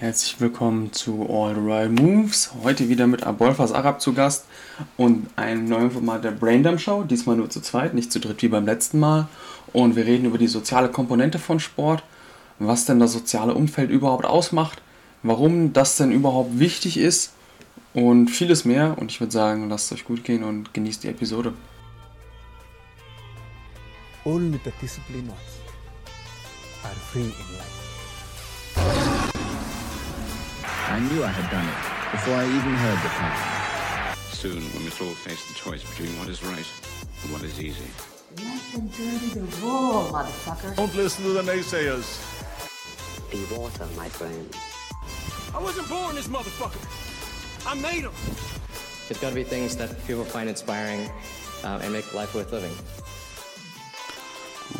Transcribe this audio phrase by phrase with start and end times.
[0.00, 2.52] Herzlich willkommen zu All the Right Moves.
[2.62, 4.44] Heute wieder mit Abolfas Arab zu Gast
[4.96, 7.02] und einem neuen Format der Braindump Show.
[7.02, 9.26] Diesmal nur zu zweit, nicht zu dritt wie beim letzten Mal.
[9.72, 12.04] Und wir reden über die soziale Komponente von Sport,
[12.60, 14.80] was denn das soziale Umfeld überhaupt ausmacht,
[15.24, 17.32] warum das denn überhaupt wichtig ist
[17.92, 18.94] und vieles mehr.
[18.98, 21.54] Und ich würde sagen, lasst es euch gut gehen und genießt die Episode.
[24.24, 25.40] Only the disciplined ones
[26.84, 27.87] are free in life.
[30.90, 34.16] I knew I had done it before I even heard the plan.
[34.32, 36.64] Soon, we must all face the choice between what is right
[37.22, 37.84] and what is easy.
[38.38, 40.74] Let them dirty the raw, motherfucker.
[40.76, 42.08] Don't listen to the naysayers.
[43.30, 44.48] Be water, my friend.
[45.54, 46.80] I wasn't born this motherfucker.
[47.70, 48.12] I made him.
[49.10, 51.10] It's got to be things that people find inspiring
[51.64, 52.72] uh, and make life worth living.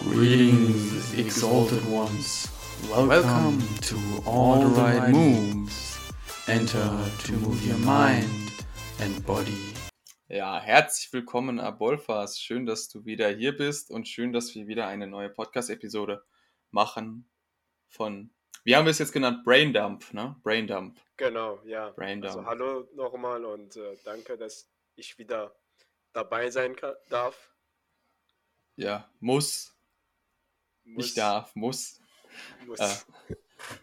[0.04, 2.48] Greetings, exalted ones.
[2.88, 5.87] Welcome, to All the Right Moves.
[6.48, 6.80] Enter
[7.26, 8.50] to move your mind
[9.00, 9.74] and body.
[10.28, 12.40] Ja, herzlich willkommen, Abolfas.
[12.40, 16.24] Schön, dass du wieder hier bist und schön, dass wir wieder eine neue Podcast-Episode
[16.70, 17.28] machen
[17.88, 18.30] von,
[18.64, 19.44] wie haben wir es jetzt genannt?
[19.44, 20.36] Braindump, ne?
[20.42, 20.98] Braindump.
[21.18, 21.90] Genau, ja.
[21.90, 22.34] Braindump.
[22.34, 25.54] Also hallo nochmal und äh, danke, dass ich wieder
[26.14, 27.52] dabei sein kann, darf.
[28.76, 29.76] Ja, muss,
[30.84, 32.00] Muss, nicht darf, muss.
[32.66, 32.80] Muss.
[32.80, 32.94] Äh,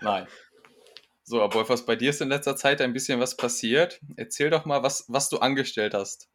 [0.01, 0.27] nein.
[1.27, 3.99] So, Abolfas, bei dir ist in letzter Zeit ein bisschen was passiert.
[4.15, 6.29] Erzähl doch mal, was, was du angestellt hast.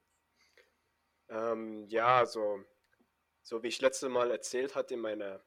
[1.28, 2.64] Ähm, ja, so,
[3.40, 5.44] so wie ich letzte Mal erzählt hatte in meiner,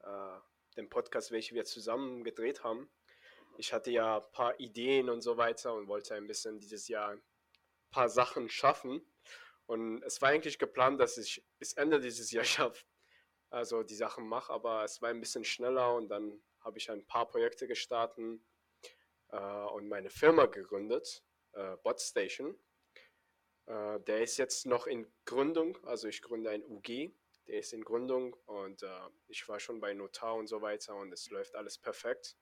[0.00, 0.38] äh,
[0.78, 2.88] dem Podcast, welchen wir zusammen gedreht haben.
[3.58, 7.10] Ich hatte ja ein paar Ideen und so weiter und wollte ein bisschen dieses Jahr
[7.10, 7.22] ein
[7.90, 9.02] paar Sachen schaffen.
[9.66, 12.82] Und es war eigentlich geplant, dass ich bis Ende dieses Jahr schaffe,
[13.50, 17.06] also die Sachen mache, aber es war ein bisschen schneller und dann habe ich ein
[17.06, 18.40] paar Projekte gestartet
[19.36, 22.58] und meine Firma gegründet, äh, BotStation.
[23.66, 27.12] Äh, der ist jetzt noch in Gründung, also ich gründe ein UG,
[27.48, 31.12] der ist in Gründung und äh, ich war schon bei Notar und so weiter und
[31.12, 32.36] es läuft alles perfekt.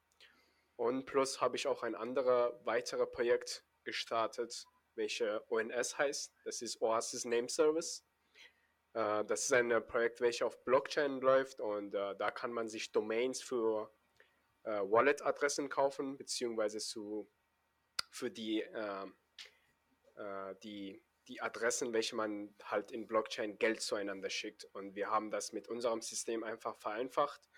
[0.77, 6.35] Und plus habe ich auch ein anderes weitere Projekt gestartet, welche ONS heißt.
[6.45, 8.05] Das ist Oasis Name Service.
[8.95, 12.69] Äh, das ist ein äh, Projekt, welches auf Blockchain läuft und äh, da kann man
[12.69, 13.91] sich Domains für
[14.65, 17.31] äh, Wallet-Adressen kaufen, beziehungsweise zu,
[18.11, 19.07] für die, äh,
[20.17, 24.65] äh, die, die Adressen, welche man halt in Blockchain Geld zueinander schickt.
[24.73, 27.49] Und wir haben das mit unserem System einfach vereinfacht.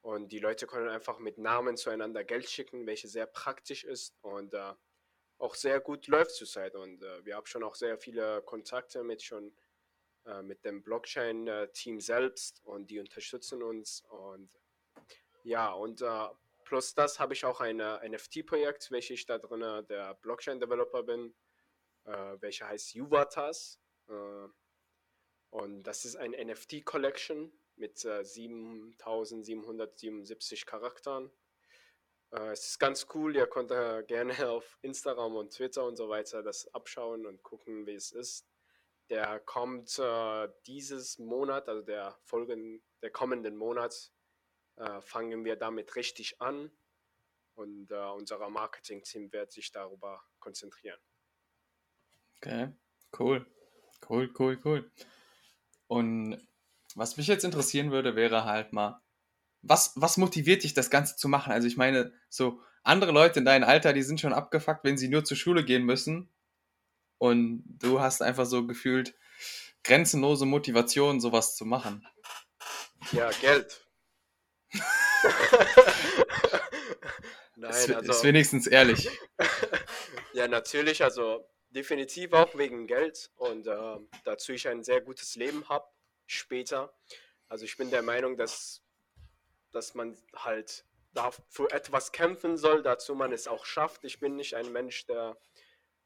[0.00, 4.52] Und die Leute können einfach mit Namen zueinander Geld schicken, welche sehr praktisch ist und
[4.54, 4.72] äh,
[5.38, 6.74] auch sehr gut läuft zurzeit.
[6.74, 9.54] Und äh, wir haben schon auch sehr viele Kontakte mit schon
[10.24, 14.02] äh, mit dem Blockchain-Team selbst und die unterstützen uns.
[14.08, 14.56] Und
[15.42, 16.28] ja, und äh,
[16.72, 19.60] plus das habe ich auch ein NFT-Projekt, welches ich da drin
[19.90, 21.34] der Blockchain-Developer bin,
[22.04, 23.78] äh, welcher heißt Juvatas.
[24.08, 24.48] Äh,
[25.50, 31.30] und das ist ein NFT-Collection mit äh, 7777 Charakteren.
[32.30, 36.08] Äh, es ist ganz cool, ihr könnt äh, gerne auf Instagram und Twitter und so
[36.08, 38.48] weiter das abschauen und gucken, wie es ist.
[39.10, 44.10] Der kommt äh, dieses Monat, also der folgenden, der kommenden Monat,
[44.76, 46.70] äh, fangen wir damit richtig an
[47.54, 51.00] und äh, unser Marketing-Team wird sich darüber konzentrieren.
[52.36, 52.72] Okay,
[53.18, 53.46] cool.
[54.08, 54.90] Cool, cool, cool.
[55.86, 56.40] Und
[56.94, 59.00] was mich jetzt interessieren würde, wäre halt mal,
[59.62, 61.52] was, was motiviert dich, das Ganze zu machen?
[61.52, 65.08] Also ich meine, so andere Leute in deinem Alter, die sind schon abgefuckt, wenn sie
[65.08, 66.28] nur zur Schule gehen müssen.
[67.18, 69.14] Und du hast einfach so gefühlt
[69.84, 72.06] grenzenlose Motivation, sowas zu machen.
[73.12, 73.86] Ja, Geld.
[77.56, 79.08] Nein, ist, also, ist wenigstens ehrlich.
[80.32, 85.68] ja, natürlich, also definitiv auch wegen Geld und äh, dazu ich ein sehr gutes Leben
[85.68, 85.86] habe
[86.26, 86.92] später.
[87.48, 88.82] Also ich bin der Meinung, dass,
[89.72, 94.04] dass man halt da für etwas kämpfen soll, dazu man es auch schafft.
[94.04, 95.36] Ich bin nicht ein Mensch, der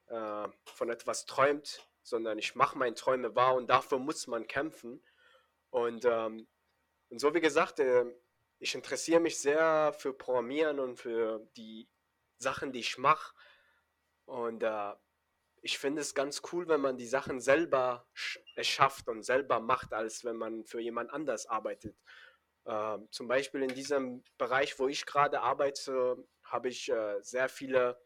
[0.09, 5.03] äh, von etwas träumt, sondern ich mache meine Träume wahr und dafür muss man kämpfen.
[5.71, 6.47] Und, ähm,
[7.11, 8.05] und so wie gesagt, äh,
[8.59, 11.89] ich interessiere mich sehr für Programmieren und für die
[12.39, 13.35] Sachen, die ich mache.
[14.25, 14.95] Und äh,
[15.63, 19.93] ich finde es ganz cool, wenn man die Sachen selber sch- erschafft und selber macht,
[19.93, 21.97] als wenn man für jemand anders arbeitet.
[22.65, 28.01] Äh, zum Beispiel in diesem Bereich, wo ich gerade arbeite, habe ich äh, sehr viele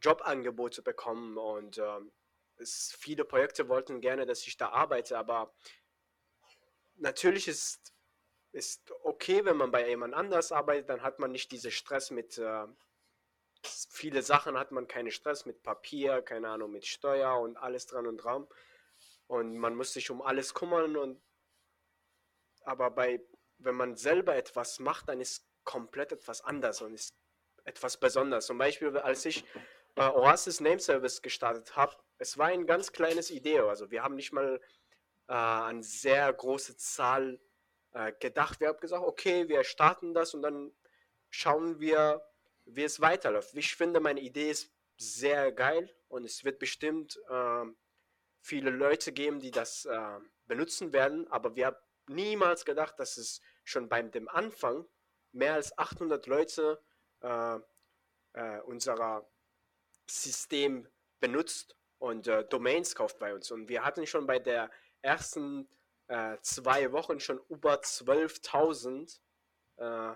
[0.00, 2.12] Jobangebote bekommen und ähm,
[2.56, 5.54] es, viele Projekte wollten gerne, dass ich da arbeite, aber
[6.96, 7.93] natürlich ist
[8.54, 12.38] ist okay, wenn man bei jemand anders arbeitet, dann hat man nicht diesen Stress mit,
[12.38, 12.66] äh,
[13.62, 18.06] viele Sachen hat man keinen Stress mit Papier, keine Ahnung, mit Steuer und alles dran
[18.06, 18.46] und dran.
[19.26, 21.20] Und man muss sich um alles kümmern und
[22.62, 23.20] aber bei,
[23.58, 27.14] wenn man selber etwas macht, dann ist komplett etwas anders und ist
[27.64, 28.46] etwas Besonderes.
[28.46, 29.44] Zum Beispiel, als ich
[29.96, 33.60] äh, Oasis Name Service gestartet habe, es war ein ganz kleines Idee.
[33.60, 34.60] Also wir haben nicht mal
[35.28, 37.40] äh, an sehr große Zahl
[37.94, 38.60] äh, gedacht.
[38.60, 40.72] Wir haben gesagt, okay, wir starten das und dann
[41.30, 42.22] schauen wir,
[42.66, 43.54] wie es weiterläuft.
[43.54, 47.64] Ich finde, meine Idee ist sehr geil und es wird bestimmt äh,
[48.40, 51.76] viele Leute geben, die das äh, benutzen werden, aber wir haben
[52.06, 54.86] niemals gedacht, dass es schon beim dem Anfang
[55.32, 56.80] mehr als 800 Leute
[57.20, 57.58] äh,
[58.34, 59.28] äh, unserer
[60.06, 60.86] System
[61.20, 63.50] benutzt und äh, Domains kauft bei uns.
[63.50, 64.70] Und wir hatten schon bei der
[65.00, 65.68] ersten
[66.08, 69.20] äh, zwei Wochen schon über 12.000
[69.76, 70.14] äh,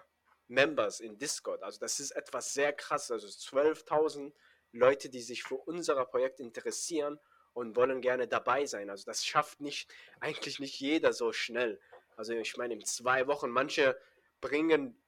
[0.49, 1.63] Members in Discord.
[1.63, 3.11] Also das ist etwas sehr krass.
[3.11, 4.33] Also 12.000
[4.73, 7.19] Leute, die sich für unser Projekt interessieren
[7.53, 8.91] und wollen gerne dabei sein.
[8.91, 11.81] Also das schafft nicht eigentlich nicht jeder so schnell.
[12.17, 13.51] Also ich meine in zwei Wochen.
[13.51, 13.99] Manche
[14.41, 15.01] bringen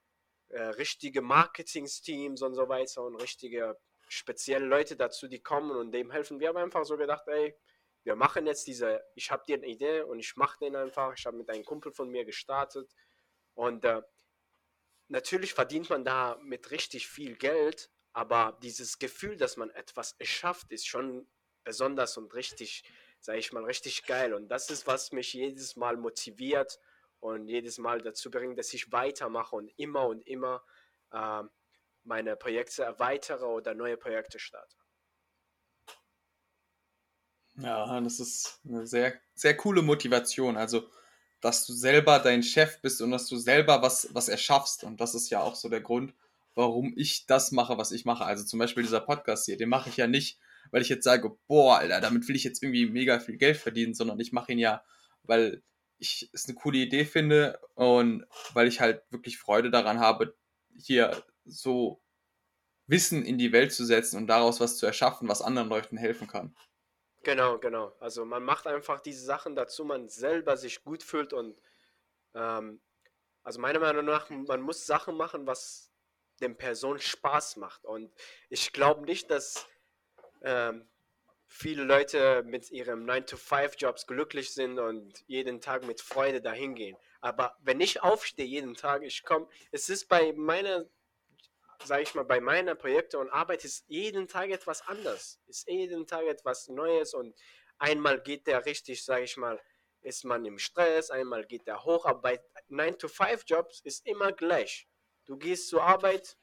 [0.49, 3.79] äh, richtige Marketingsteams und so weiter und richtige
[4.09, 6.41] spezielle Leute dazu, die kommen und dem helfen.
[6.41, 7.57] Wir haben einfach so gedacht, ey,
[8.05, 11.15] wir machen jetzt diese, ich habe dir eine Idee und ich mache den einfach.
[11.17, 12.91] Ich habe mit einem Kumpel von mir gestartet
[13.55, 14.03] und äh,
[15.09, 20.73] natürlich verdient man da mit richtig viel Geld, aber dieses Gefühl, dass man etwas schafft,
[20.73, 21.29] ist schon
[21.65, 22.85] besonders und richtig,
[23.21, 24.33] sage ich mal, richtig geil.
[24.35, 26.81] Und das ist, was mich jedes Mal motiviert
[27.21, 30.65] und jedes Mal dazu bringt, dass ich weitermache und immer und immer
[31.13, 31.43] äh,
[32.03, 34.80] meine Projekte erweitere oder neue Projekte starte.
[37.57, 40.57] Ja, das ist eine sehr, sehr coole Motivation.
[40.57, 40.89] Also,
[41.41, 44.85] dass du selber dein Chef bist und dass du selber was, was erschaffst.
[44.85, 46.15] Und das ist ja auch so der Grund,
[46.55, 48.25] warum ich das mache, was ich mache.
[48.25, 50.39] Also zum Beispiel dieser Podcast hier, den mache ich ja nicht,
[50.71, 53.95] weil ich jetzt sage, boah, Alter, damit will ich jetzt irgendwie mega viel Geld verdienen,
[53.95, 54.85] sondern ich mache ihn ja,
[55.23, 55.63] weil
[55.99, 60.35] ich es eine coole Idee finde und weil ich halt wirklich Freude daran habe,
[60.77, 62.03] hier so
[62.87, 66.27] Wissen in die Welt zu setzen und daraus was zu erschaffen, was anderen Leuten helfen
[66.27, 66.55] kann.
[67.23, 67.95] Genau, genau.
[68.01, 71.59] Also man macht einfach diese Sachen dazu, man selber sich gut fühlt und
[72.35, 72.81] ähm,
[73.43, 75.91] also meiner Meinung nach, man muss Sachen machen, was
[76.41, 77.85] den Personen Spaß macht.
[77.85, 78.13] Und
[78.49, 79.67] ich glaube nicht, dass
[80.43, 80.89] ähm,
[81.47, 86.97] viele Leute mit ihrem 9-to-5-Jobs glücklich sind und jeden Tag mit Freude dahin gehen.
[87.21, 90.87] Aber wenn ich aufstehe jeden Tag, ich komme, es ist bei meiner,
[91.85, 95.41] sage ich mal, bei meiner Projekte und Arbeit ist jeden Tag etwas anders.
[95.47, 97.35] Ist jeden Tag etwas Neues und
[97.79, 99.61] einmal geht der richtig, sage ich mal,
[100.03, 102.41] ist man im Stress, einmal geht der hoch, aber bei
[102.71, 104.89] 9-to-5-Jobs ist immer gleich.
[105.27, 106.39] Du gehst zur Arbeit,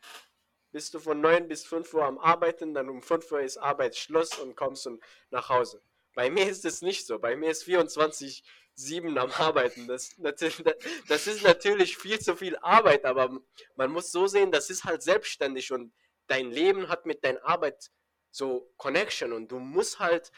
[0.71, 4.37] bist du von 9 bis 5 Uhr am Arbeiten, dann um 5 Uhr ist Arbeitsschluss
[4.39, 4.87] und kommst
[5.31, 5.81] nach Hause.
[6.13, 7.19] Bei mir ist es nicht so.
[7.19, 8.43] Bei mir ist 24
[8.77, 9.87] 7 am Arbeiten.
[9.87, 13.39] Das, das ist natürlich viel zu viel Arbeit, aber
[13.75, 15.93] man muss so sehen, das ist halt selbstständig und
[16.27, 17.89] dein Leben hat mit deiner Arbeit
[18.31, 20.31] so Connection und du musst halt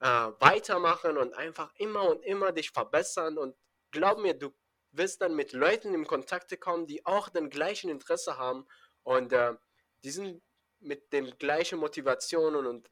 [0.00, 3.56] äh, weitermachen und einfach immer und immer dich verbessern und
[3.90, 4.52] glaub mir, du
[4.90, 8.66] wirst dann mit Leuten in Kontakt kommen, die auch den gleichen Interesse haben
[9.02, 9.54] und äh,
[10.02, 10.42] die sind
[10.80, 12.90] mit den gleichen Motivationen und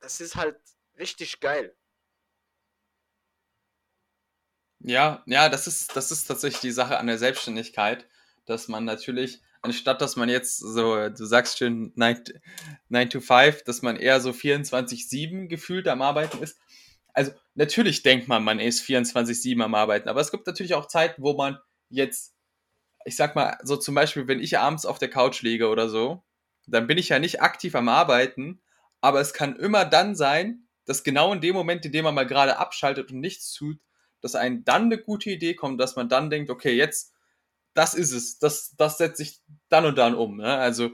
[0.00, 0.58] das ist halt
[0.98, 1.76] richtig geil.
[4.88, 8.06] Ja, ja, das ist, das ist tatsächlich die Sache an der Selbstständigkeit,
[8.46, 12.24] dass man natürlich, anstatt dass man jetzt so, du sagst schön 9,
[12.88, 16.58] 9 to 5, dass man eher so 24-7 gefühlt am Arbeiten ist.
[17.12, 21.22] Also natürlich denkt man, man ist 24-7 am Arbeiten, aber es gibt natürlich auch Zeiten,
[21.22, 21.58] wo man
[21.90, 22.34] jetzt,
[23.04, 26.24] ich sag mal, so zum Beispiel, wenn ich abends auf der Couch liege oder so,
[26.66, 28.62] dann bin ich ja nicht aktiv am Arbeiten,
[29.02, 32.26] aber es kann immer dann sein, dass genau in dem Moment, in dem man mal
[32.26, 33.78] gerade abschaltet und nichts tut,
[34.20, 37.12] dass einem dann eine gute Idee kommt, dass man dann denkt, okay, jetzt,
[37.74, 40.38] das ist es, das, das setze ich dann und dann um.
[40.38, 40.56] Ne?
[40.56, 40.90] Also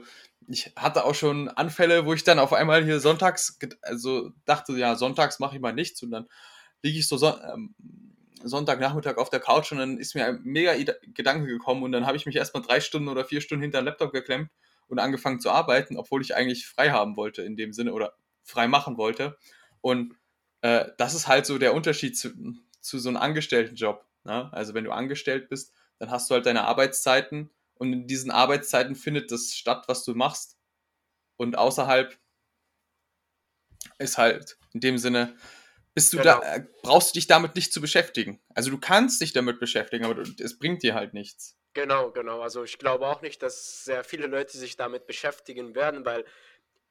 [0.47, 4.95] ich hatte auch schon Anfälle, wo ich dann auf einmal hier sonntags, also dachte, ja,
[4.95, 6.27] sonntags mache ich mal nichts und dann
[6.83, 7.75] liege ich so Son ähm,
[8.43, 10.75] Sonntagnachmittag auf der Couch und dann ist mir ein mega
[11.15, 13.85] Gedanke gekommen und dann habe ich mich erstmal drei Stunden oder vier Stunden hinter den
[13.85, 14.51] Laptop geklemmt
[14.87, 18.13] und angefangen zu arbeiten, obwohl ich eigentlich frei haben wollte in dem Sinne oder
[18.43, 19.35] frei machen wollte.
[19.81, 20.13] Und
[20.61, 22.33] äh, das ist halt so der Unterschied zu,
[22.85, 24.05] zu so einem Angestelltenjob.
[24.23, 24.49] Ne?
[24.53, 28.95] Also wenn du angestellt bist, dann hast du halt deine Arbeitszeiten und in diesen Arbeitszeiten
[28.95, 30.57] findet das statt, was du machst.
[31.37, 32.17] Und außerhalb
[33.99, 35.35] ist halt in dem Sinne,
[35.93, 36.39] bist du genau.
[36.41, 38.41] da, äh, brauchst du dich damit nicht zu beschäftigen.
[38.53, 41.57] Also du kannst dich damit beschäftigen, aber es bringt dir halt nichts.
[41.73, 42.41] Genau, genau.
[42.41, 46.25] Also ich glaube auch nicht, dass sehr viele Leute sich damit beschäftigen werden, weil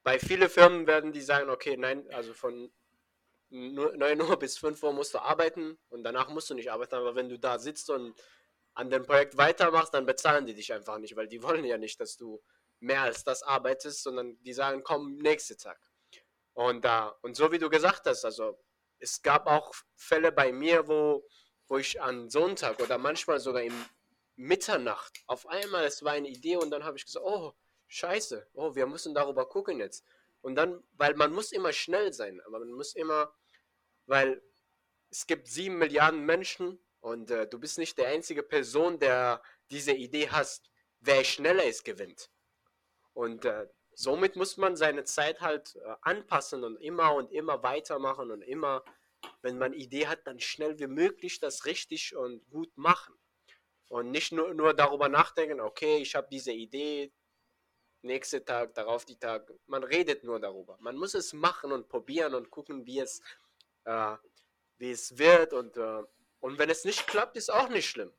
[0.02, 2.70] bei vielen Firmen werden die sagen, okay, nein, also von
[3.50, 7.14] 9 Uhr bis 5 Uhr musst du arbeiten und danach musst du nicht arbeiten, aber
[7.14, 8.14] wenn du da sitzt und
[8.74, 12.00] an dem Projekt weitermachst, dann bezahlen die dich einfach nicht, weil die wollen ja nicht,
[12.00, 12.42] dass du
[12.80, 15.78] mehr als das arbeitest, sondern die sagen, komm, nächsten Tag.
[16.54, 18.58] Und, äh, und so wie du gesagt hast, also
[18.98, 21.26] es gab auch Fälle bei mir, wo,
[21.68, 23.74] wo ich an Sonntag oder manchmal sogar im
[24.36, 27.52] Mitternacht auf einmal, es war eine Idee und dann habe ich gesagt, oh,
[27.88, 30.04] scheiße, oh, wir müssen darüber gucken jetzt.
[30.44, 33.34] Und dann, weil man muss immer schnell sein, aber man muss immer,
[34.04, 34.42] weil
[35.10, 39.92] es gibt sieben Milliarden Menschen und äh, du bist nicht der einzige Person, der diese
[39.92, 40.70] Idee hast.
[41.00, 42.30] Wer schneller ist, gewinnt.
[43.14, 48.30] Und äh, somit muss man seine Zeit halt äh, anpassen und immer und immer weitermachen
[48.30, 48.84] und immer,
[49.40, 53.14] wenn man Idee hat, dann schnell wie möglich das richtig und gut machen.
[53.88, 57.14] Und nicht nur, nur darüber nachdenken, okay, ich habe diese Idee,
[58.04, 59.52] nächste Tag, darauf die Tag.
[59.66, 60.76] Man redet nur darüber.
[60.80, 63.20] Man muss es machen und probieren und gucken, wie es,
[63.84, 64.16] äh,
[64.78, 65.52] wie es wird.
[65.52, 66.02] Und, äh,
[66.40, 68.12] und wenn es nicht klappt, ist auch nicht schlimm.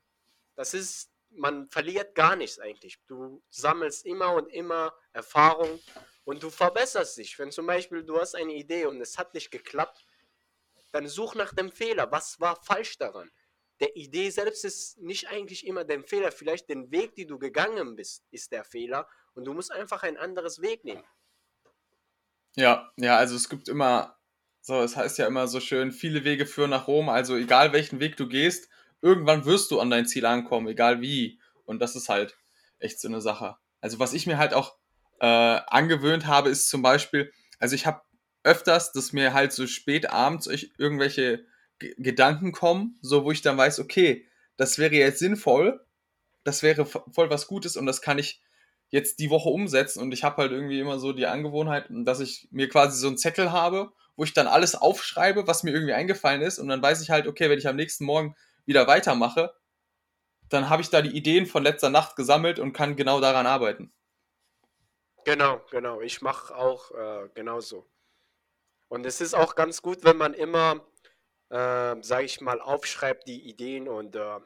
[0.55, 2.99] Das ist, man verliert gar nichts eigentlich.
[3.07, 5.79] Du sammelst immer und immer Erfahrung
[6.23, 7.37] und du verbesserst dich.
[7.39, 10.05] Wenn zum Beispiel du hast eine Idee und es hat nicht geklappt,
[10.91, 12.11] dann such nach dem Fehler.
[12.11, 13.31] Was war falsch daran?
[13.79, 16.31] der Idee selbst ist nicht eigentlich immer der Fehler.
[16.31, 19.07] Vielleicht den Weg, den du gegangen bist, ist der Fehler.
[19.35, 21.03] Und du musst einfach ein anderes Weg nehmen.
[22.55, 24.17] Ja, ja, also es gibt immer,
[24.61, 27.09] so, es heißt ja immer so schön, viele Wege führen nach Rom.
[27.09, 28.69] Also egal welchen Weg du gehst,
[29.01, 31.39] irgendwann wirst du an dein Ziel ankommen, egal wie.
[31.65, 32.37] Und das ist halt
[32.79, 33.57] echt so eine Sache.
[33.81, 34.77] Also was ich mir halt auch
[35.19, 38.01] äh, angewöhnt habe, ist zum Beispiel, also ich habe
[38.43, 41.45] öfters, dass mir halt so spät abends irgendwelche
[41.79, 45.85] Gedanken kommen, so wo ich dann weiß, okay, das wäre jetzt sinnvoll,
[46.43, 48.41] das wäre voll was Gutes und das kann ich
[48.89, 52.47] jetzt die Woche umsetzen und ich habe halt irgendwie immer so die Angewohnheit, dass ich
[52.51, 56.41] mir quasi so einen Zettel habe, wo ich dann alles aufschreibe, was mir irgendwie eingefallen
[56.41, 59.53] ist und dann weiß ich halt, okay, wenn ich am nächsten Morgen wieder weitermache,
[60.49, 63.91] dann habe ich da die Ideen von letzter Nacht gesammelt und kann genau daran arbeiten.
[65.25, 66.01] Genau, genau.
[66.01, 67.87] Ich mache auch äh, genauso.
[68.87, 70.85] Und es ist auch ganz gut, wenn man immer
[71.49, 74.39] äh, sage ich mal, aufschreibt die Ideen und äh,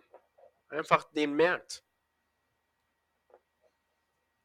[0.70, 1.84] einfach den merkt.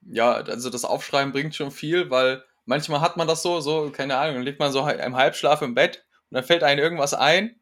[0.06, 4.16] Ja, also das Aufschreiben bringt schon viel, weil manchmal hat man das so, so, keine
[4.16, 7.60] Ahnung, dann liegt man so im Halbschlaf im Bett und dann fällt einem irgendwas ein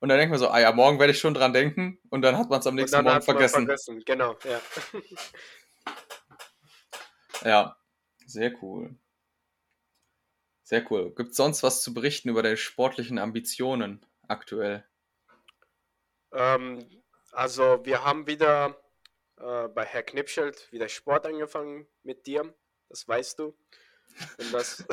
[0.00, 2.38] und dann denkt man so, ah ja, morgen werde ich schon dran denken und dann
[2.38, 3.66] hat man es am nächsten Morgen vergessen.
[3.66, 4.02] vergessen.
[4.06, 4.60] Genau, ja.
[7.44, 7.76] ja,
[8.26, 8.94] sehr cool.
[10.62, 11.14] Sehr cool.
[11.14, 14.04] Gibt es sonst was zu berichten über deine sportlichen Ambitionen?
[14.32, 14.84] aktuell?
[16.32, 18.81] Ähm, also wir haben wieder
[19.42, 22.54] äh, bei Herr Knipschild wieder Sport angefangen mit dir.
[22.88, 23.54] Das weißt du.
[24.38, 24.84] Und das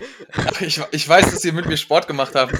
[0.60, 2.54] ich, ich weiß, dass ihr mit mir Sport gemacht habt.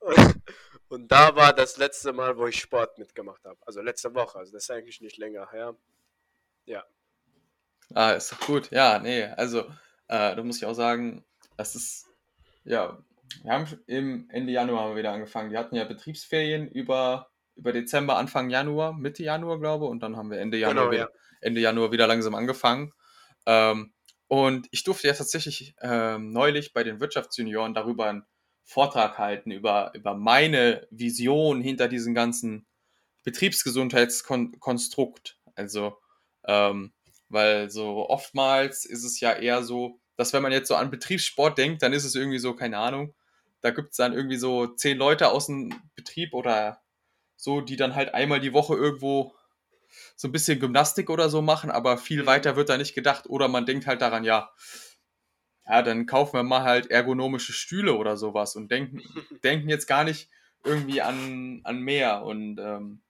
[0.00, 0.34] und,
[0.88, 3.58] und da war das letzte Mal, wo ich Sport mitgemacht habe.
[3.64, 4.38] Also letzte Woche.
[4.38, 5.76] Also das ist eigentlich nicht länger her.
[6.64, 6.84] Ja.
[7.94, 8.70] Ah, ist doch gut.
[8.70, 9.60] Ja, nee, also
[10.08, 11.24] äh, da muss ich auch sagen,
[11.56, 12.08] das ist
[12.64, 13.02] ja
[13.42, 15.50] wir haben im Ende Januar wieder angefangen.
[15.50, 20.16] Wir hatten ja Betriebsferien über, über Dezember, Anfang Januar, Mitte Januar, glaube ich, und dann
[20.16, 21.18] haben wir Ende Januar, genau, wieder, ja.
[21.40, 22.92] Ende Januar wieder langsam angefangen.
[23.46, 23.92] Ähm,
[24.28, 28.24] und ich durfte ja tatsächlich ähm, neulich bei den Wirtschaftsjunioren darüber einen
[28.64, 32.66] Vortrag halten, über, über meine Vision hinter diesem ganzen
[33.24, 35.38] Betriebsgesundheitskonstrukt.
[35.54, 35.98] Also,
[36.46, 36.92] ähm,
[37.28, 41.58] weil so oftmals ist es ja eher so, dass wenn man jetzt so an Betriebssport
[41.58, 43.14] denkt, dann ist es irgendwie so, keine Ahnung,
[43.60, 46.81] da gibt es dann irgendwie so zehn Leute aus dem Betrieb oder
[47.42, 49.34] so, die dann halt einmal die Woche irgendwo
[50.14, 52.26] so ein bisschen Gymnastik oder so machen, aber viel mhm.
[52.26, 53.28] weiter wird da nicht gedacht.
[53.28, 54.52] Oder man denkt halt daran, ja,
[55.66, 59.02] ja, dann kaufen wir mal halt ergonomische Stühle oder sowas und denken,
[59.42, 60.30] denken jetzt gar nicht
[60.62, 62.22] irgendwie an, an mehr.
[62.22, 63.02] Und ähm,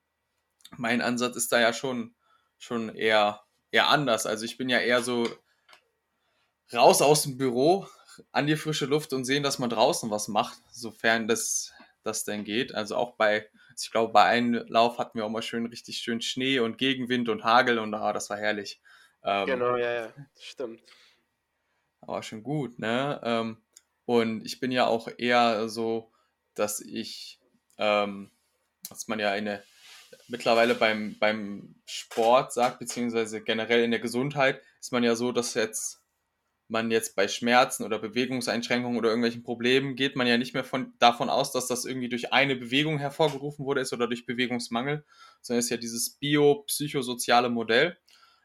[0.79, 2.15] mein Ansatz ist da ja schon,
[2.57, 4.25] schon eher, eher anders.
[4.25, 5.29] Also ich bin ja eher so
[6.73, 7.87] raus aus dem Büro,
[8.31, 12.45] an die frische Luft und sehen, dass man draußen was macht, sofern das, das denn
[12.45, 12.75] geht.
[12.75, 13.47] Also auch bei,
[13.81, 17.29] ich glaube, bei einem Lauf hatten wir auch mal schön richtig schön Schnee und Gegenwind
[17.29, 18.81] und Hagel und ah, das war herrlich.
[19.25, 20.81] Ähm, genau, ja, ja, stimmt.
[22.01, 23.21] Aber schon gut, ne?
[23.23, 23.63] Ähm,
[24.05, 26.13] und ich bin ja auch eher so,
[26.55, 27.41] dass ich,
[27.79, 28.31] ähm,
[28.89, 29.63] was man ja eine,
[30.29, 35.55] mittlerweile beim, beim Sport sagt, beziehungsweise generell in der Gesundheit, ist man ja so, dass
[35.55, 36.02] jetzt
[36.73, 40.93] man jetzt bei Schmerzen oder Bewegungseinschränkungen oder irgendwelchen Problemen geht man ja nicht mehr von,
[40.99, 45.05] davon aus, dass das irgendwie durch eine Bewegung hervorgerufen wurde ist oder durch Bewegungsmangel,
[45.41, 47.97] sondern es ist ja dieses biopsychosoziale Modell.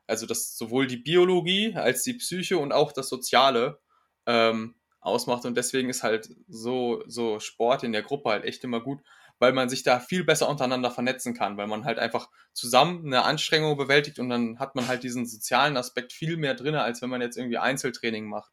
[0.06, 3.80] Also dass sowohl die Biologie als die Psyche und auch das Soziale
[4.26, 5.46] ähm, ausmacht.
[5.46, 9.02] Und deswegen ist halt so, so Sport in der Gruppe halt echt immer gut,
[9.39, 13.24] weil man sich da viel besser untereinander vernetzen kann, weil man halt einfach zusammen eine
[13.24, 17.10] Anstrengung bewältigt und dann hat man halt diesen sozialen Aspekt viel mehr drin, als wenn
[17.10, 18.51] man jetzt irgendwie Einzeltraining macht.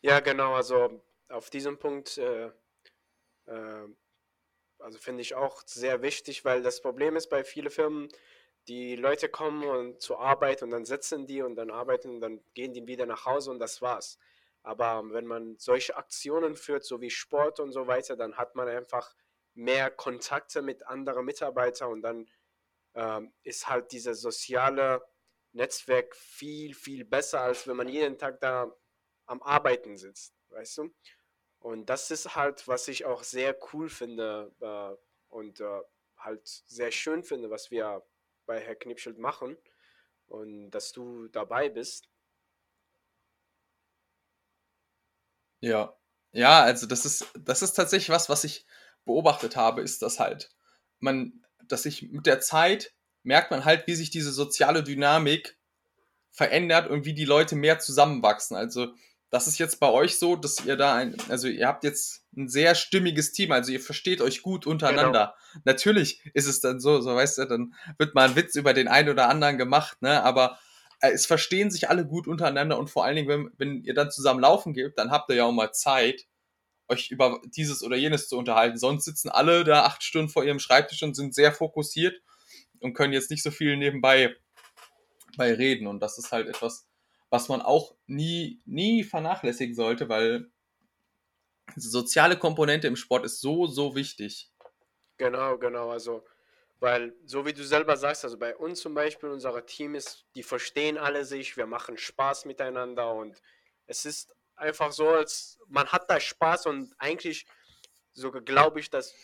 [0.00, 2.50] Ja, genau, also auf diesem Punkt, äh,
[3.46, 3.88] äh,
[4.78, 8.08] also finde ich auch sehr wichtig, weil das Problem ist bei vielen Firmen,
[8.68, 12.40] die Leute kommen und zur Arbeit und dann sitzen die und dann arbeiten und dann
[12.54, 14.18] gehen die wieder nach Hause und das war's.
[14.62, 18.68] Aber wenn man solche Aktionen führt, so wie Sport und so weiter, dann hat man
[18.68, 19.14] einfach
[19.54, 22.28] mehr Kontakte mit anderen Mitarbeitern und dann
[22.94, 25.02] ähm, ist halt dieses soziale
[25.52, 28.74] Netzwerk viel, viel besser, als wenn man jeden Tag da
[29.26, 30.94] am Arbeiten sitzt, weißt du?
[31.58, 34.96] Und das ist halt, was ich auch sehr cool finde äh,
[35.28, 35.80] und äh,
[36.16, 38.04] halt sehr schön finde, was wir
[38.46, 39.56] bei Herr Knipschild machen
[40.26, 42.08] und dass du dabei bist.
[45.60, 45.96] Ja,
[46.32, 48.66] ja, also das ist, das ist tatsächlich was, was ich
[49.04, 50.50] beobachtet habe, ist das halt,
[51.00, 55.58] man, dass sich mit der Zeit merkt man halt, wie sich diese soziale Dynamik
[56.30, 58.56] verändert und wie die Leute mehr zusammenwachsen.
[58.56, 58.94] Also
[59.30, 62.48] das ist jetzt bei euch so, dass ihr da ein, also ihr habt jetzt ein
[62.48, 65.34] sehr stimmiges Team, also ihr versteht euch gut untereinander.
[65.52, 65.62] Genau.
[65.64, 68.88] Natürlich ist es dann so, so weißt du, dann wird mal ein Witz über den
[68.88, 70.58] einen oder anderen gemacht, ne, aber
[71.00, 74.10] äh, es verstehen sich alle gut untereinander und vor allen Dingen, wenn, wenn ihr dann
[74.10, 76.26] zusammen laufen geht, dann habt ihr ja auch mal Zeit,
[76.92, 78.76] euch über dieses oder jenes zu unterhalten.
[78.76, 82.20] Sonst sitzen alle da acht Stunden vor ihrem Schreibtisch und sind sehr fokussiert
[82.80, 84.36] und können jetzt nicht so viel nebenbei
[85.36, 85.86] bei reden.
[85.86, 86.88] Und das ist halt etwas,
[87.30, 90.50] was man auch nie, nie vernachlässigen sollte, weil
[91.76, 94.50] die soziale Komponente im Sport ist so, so wichtig.
[95.16, 95.90] Genau, genau.
[95.90, 96.24] Also,
[96.80, 100.42] weil, so wie du selber sagst, also bei uns zum Beispiel, unser Team ist, die
[100.42, 103.40] verstehen alle sich, wir machen Spaß miteinander und
[103.86, 107.46] es ist einfach so, als man hat da Spaß und eigentlich
[108.12, 109.14] sogar glaube ich, dass,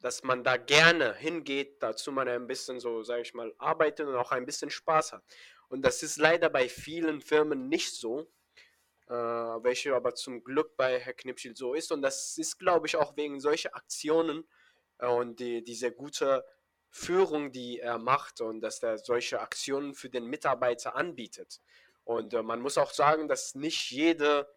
[0.00, 4.16] dass man da gerne hingeht, dazu man ein bisschen so, sage ich mal, arbeitet und
[4.16, 5.22] auch ein bisschen Spaß hat.
[5.68, 8.30] Und das ist leider bei vielen Firmen nicht so,
[9.08, 11.92] äh, welche aber zum Glück bei Herr Knipschild so ist.
[11.92, 14.48] Und das ist, glaube ich, auch wegen solcher Aktionen
[14.98, 16.44] äh, und die, diese gute
[16.90, 21.60] Führung, die er macht und dass er solche Aktionen für den Mitarbeiter anbietet.
[22.04, 24.48] Und äh, man muss auch sagen, dass nicht jede,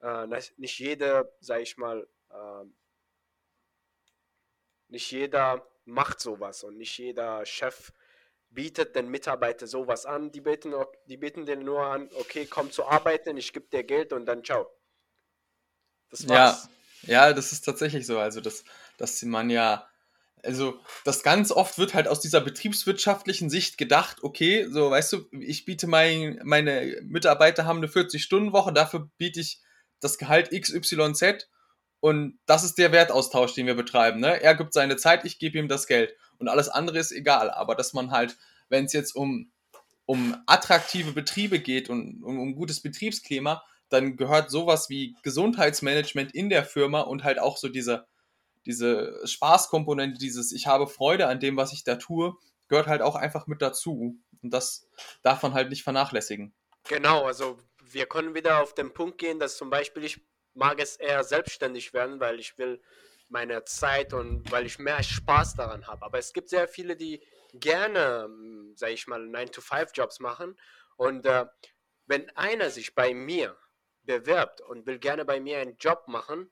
[0.00, 2.64] äh, nicht jede, sage ich mal, äh,
[4.88, 7.92] nicht jeder macht sowas und nicht jeder Chef
[8.50, 10.32] bietet den Mitarbeiter sowas an.
[10.32, 10.74] Die beten,
[11.06, 14.44] die beten den nur an, okay, komm zu arbeiten, ich gebe dir Geld und dann
[14.44, 14.70] ciao.
[16.10, 16.68] Das war's.
[17.02, 18.18] Ja, ja, das ist tatsächlich so.
[18.18, 18.64] Also, dass,
[18.96, 19.86] dass man ja,
[20.42, 25.28] also, das ganz oft wird halt aus dieser betriebswirtschaftlichen Sicht gedacht, okay, so, weißt du,
[25.32, 29.60] ich biete mein, meine Mitarbeiter haben eine 40-Stunden-Woche, dafür biete ich
[30.00, 31.48] das Gehalt XYZ
[32.00, 34.20] und das ist der Wertaustausch, den wir betreiben.
[34.20, 34.40] Ne?
[34.40, 36.14] Er gibt seine Zeit, ich gebe ihm das Geld.
[36.38, 37.50] Und alles andere ist egal.
[37.50, 38.36] Aber dass man halt,
[38.68, 39.50] wenn es jetzt um,
[40.06, 46.50] um attraktive Betriebe geht und um, um gutes Betriebsklima, dann gehört sowas wie Gesundheitsmanagement in
[46.50, 48.06] der Firma und halt auch so diese,
[48.64, 52.34] diese Spaßkomponente, dieses Ich habe Freude an dem, was ich da tue,
[52.68, 54.20] gehört halt auch einfach mit dazu.
[54.42, 54.86] Und das
[55.22, 56.54] darf man halt nicht vernachlässigen.
[56.84, 57.58] Genau, also
[57.92, 60.20] wir können wieder auf den Punkt gehen, dass zum Beispiel ich
[60.54, 62.80] mag es eher selbstständig werden, weil ich will
[63.28, 66.04] meine Zeit und weil ich mehr Spaß daran habe.
[66.04, 67.22] Aber es gibt sehr viele, die
[67.52, 68.28] gerne,
[68.74, 70.58] sage ich mal, 9-to-5-Jobs machen.
[70.96, 71.46] Und äh,
[72.06, 73.56] wenn einer sich bei mir
[74.02, 76.50] bewirbt und will gerne bei mir einen Job machen,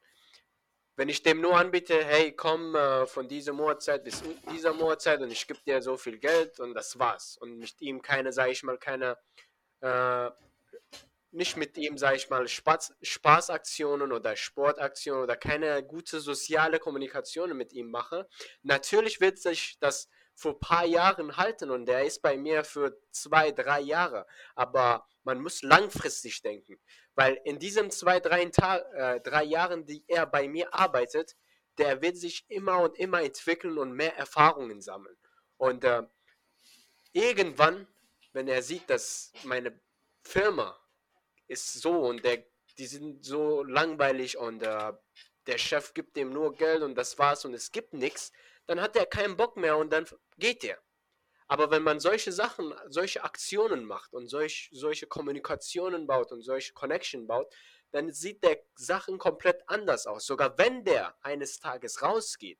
[0.97, 5.31] wenn ich dem nur anbiete, hey, komm äh, von dieser Uhrzeit bis dieser Uhrzeit und
[5.31, 7.37] ich gebe dir so viel Geld und das war's.
[7.39, 9.19] Und mit ihm keine, sage ich mal, keine
[9.81, 10.31] äh,
[11.37, 17.57] nicht mit ihm, sage ich mal, Spaß, Spaßaktionen oder Sportaktionen oder keine gute soziale Kommunikation
[17.57, 18.29] mit ihm mache,
[18.63, 22.99] natürlich wird sich das vor ein paar Jahren halten und der ist bei mir für
[23.11, 24.27] zwei, drei Jahre.
[24.55, 26.79] Aber man muss langfristig denken,
[27.15, 31.37] weil in diesen zwei, drei, äh, drei Jahren, die er bei mir arbeitet,
[31.79, 35.17] der wird sich immer und immer entwickeln und mehr Erfahrungen sammeln.
[35.59, 36.03] Und äh,
[37.13, 37.87] irgendwann,
[38.33, 39.79] wenn er sieht, dass meine
[40.23, 40.79] Firma
[41.49, 42.45] ist so und der,
[42.79, 44.93] die sind so langweilig und äh,
[45.47, 48.33] der Chef gibt dem nur Geld und das war's und es gibt nichts,
[48.67, 50.07] dann hat er keinen Bock mehr und dann
[50.39, 50.79] geht er.
[51.49, 56.73] Aber wenn man solche Sachen, solche Aktionen macht und solch, solche Kommunikationen baut und solche
[56.73, 57.55] Connection baut,
[57.93, 60.27] dann sieht der Sachen komplett anders aus.
[60.27, 62.59] Sogar wenn der eines Tages rausgeht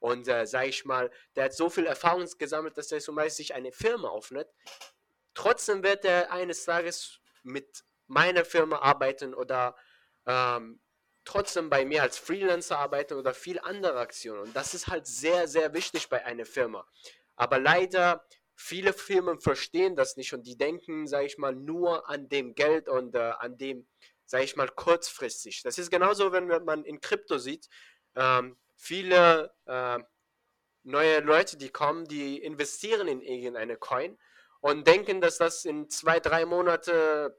[0.00, 3.30] und, äh, sag ich mal, der hat so viel Erfahrung gesammelt, dass er zum Beispiel
[3.30, 4.50] sich eine Firma aufnimmt,
[5.34, 9.76] trotzdem wird er eines Tages mit meiner Firma arbeiten oder
[10.26, 10.80] ähm,
[11.24, 14.42] trotzdem bei mir als Freelancer arbeiten oder viel andere Aktionen.
[14.42, 16.86] Und das ist halt sehr, sehr wichtig bei einer Firma.
[17.36, 22.28] Aber leider, viele Firmen verstehen das nicht und die denken, sage ich mal, nur an
[22.28, 23.86] dem Geld und äh, an dem,
[24.26, 25.62] sage ich mal, kurzfristig.
[25.62, 27.68] Das ist genauso, wenn man in Krypto sieht.
[28.14, 29.98] Ähm, viele äh,
[30.84, 34.18] neue Leute, die kommen, die investieren in irgendeine Coin
[34.60, 37.36] und denken, dass das in zwei, drei Monate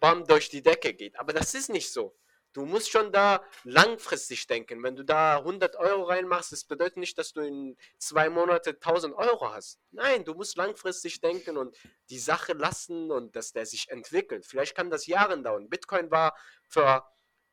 [0.00, 1.18] bam durch die Decke geht.
[1.18, 2.16] Aber das ist nicht so.
[2.56, 4.82] Du musst schon da langfristig denken.
[4.82, 9.14] Wenn du da 100 Euro reinmachst, das bedeutet nicht, dass du in zwei Monate 1000
[9.14, 9.78] Euro hast.
[9.90, 11.76] Nein, du musst langfristig denken und
[12.08, 14.46] die Sache lassen und dass der sich entwickelt.
[14.46, 15.68] Vielleicht kann das Jahre dauern.
[15.68, 16.34] Bitcoin war
[16.66, 17.04] für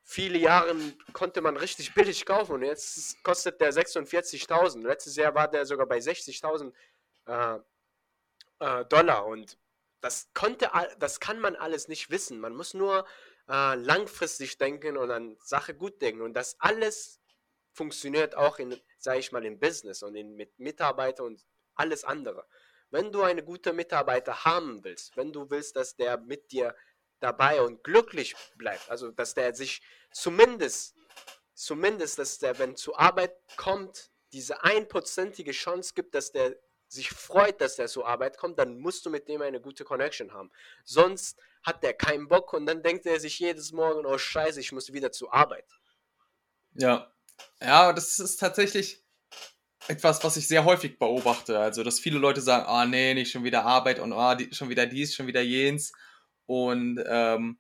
[0.04, 0.74] viele Jahre,
[1.12, 4.88] konnte man richtig billig kaufen und jetzt kostet der 46.000.
[4.88, 6.72] Letztes Jahr war der sogar bei 60.000
[7.26, 7.60] äh,
[8.60, 9.58] äh, Dollar und
[10.04, 12.42] das konnte, das kann man alles nicht wissen.
[12.42, 13.08] Man muss nur
[13.48, 16.22] äh, langfristig denken und an Sache gut denken.
[16.22, 17.22] Und das alles
[17.72, 22.46] funktioniert auch in, sage ich mal, im Business und in, mit Mitarbeitern und alles andere.
[22.90, 26.76] Wenn du eine gute Mitarbeiter haben willst, wenn du willst, dass der mit dir
[27.22, 30.96] dabei und glücklich bleibt, also dass der sich zumindest,
[31.54, 36.58] zumindest, dass der, wenn zur Arbeit kommt, diese einprozentige Chance gibt, dass der
[36.94, 40.34] sich freut, dass der zur Arbeit kommt, dann musst du mit dem eine gute Connection
[40.34, 40.52] haben.
[40.84, 44.72] Sonst hat der keinen Bock und dann denkt er sich jedes Morgen, oh scheiße, ich
[44.72, 45.66] muss wieder zur Arbeit.
[46.76, 47.12] Ja,
[47.62, 49.04] ja, das ist tatsächlich
[49.88, 51.60] etwas, was ich sehr häufig beobachte.
[51.60, 54.54] Also, dass viele Leute sagen, ah oh, nee, nicht schon wieder Arbeit und oh, die,
[54.54, 55.92] schon wieder dies, schon wieder jens.
[56.46, 57.60] Und ähm,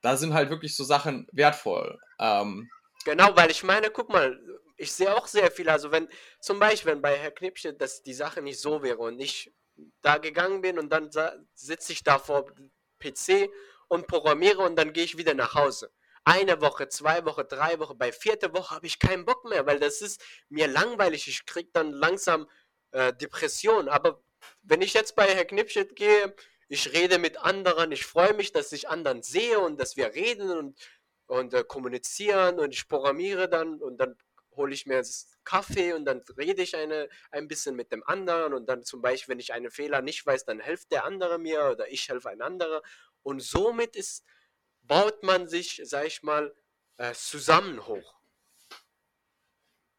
[0.00, 1.98] da sind halt wirklich so Sachen wertvoll.
[2.18, 2.70] Ähm,
[3.04, 4.38] genau, weil ich meine, guck mal,
[4.76, 5.68] ich sehe auch sehr viel.
[5.68, 6.08] Also wenn
[6.40, 9.52] zum Beispiel wenn bei Herr Knipsche, dass die Sache nicht so wäre und ich
[10.02, 11.10] da gegangen bin und dann
[11.54, 12.46] sitze ich da vor
[12.98, 13.50] PC
[13.88, 15.90] und programmiere und dann gehe ich wieder nach Hause.
[16.24, 19.80] Eine Woche, zwei Wochen, drei Wochen, bei vierte Woche habe ich keinen Bock mehr, weil
[19.80, 21.26] das ist mir langweilig.
[21.26, 22.48] Ich kriege dann langsam
[22.92, 23.88] äh, Depression.
[23.88, 24.22] Aber
[24.62, 26.34] wenn ich jetzt bei Herr Knipschit gehe,
[26.68, 30.50] ich rede mit anderen, ich freue mich, dass ich anderen sehe und dass wir reden
[30.50, 30.78] und,
[31.26, 34.16] und äh, kommunizieren und ich programmiere dann und dann
[34.56, 35.02] hole ich mir
[35.44, 39.32] Kaffee und dann rede ich eine, ein bisschen mit dem anderen und dann zum Beispiel,
[39.32, 42.42] wenn ich einen Fehler nicht weiß, dann hilft der andere mir oder ich helfe ein
[42.42, 42.82] anderer
[43.22, 44.24] und somit ist,
[44.82, 46.54] baut man sich, sag ich mal,
[46.96, 48.14] äh, zusammen hoch.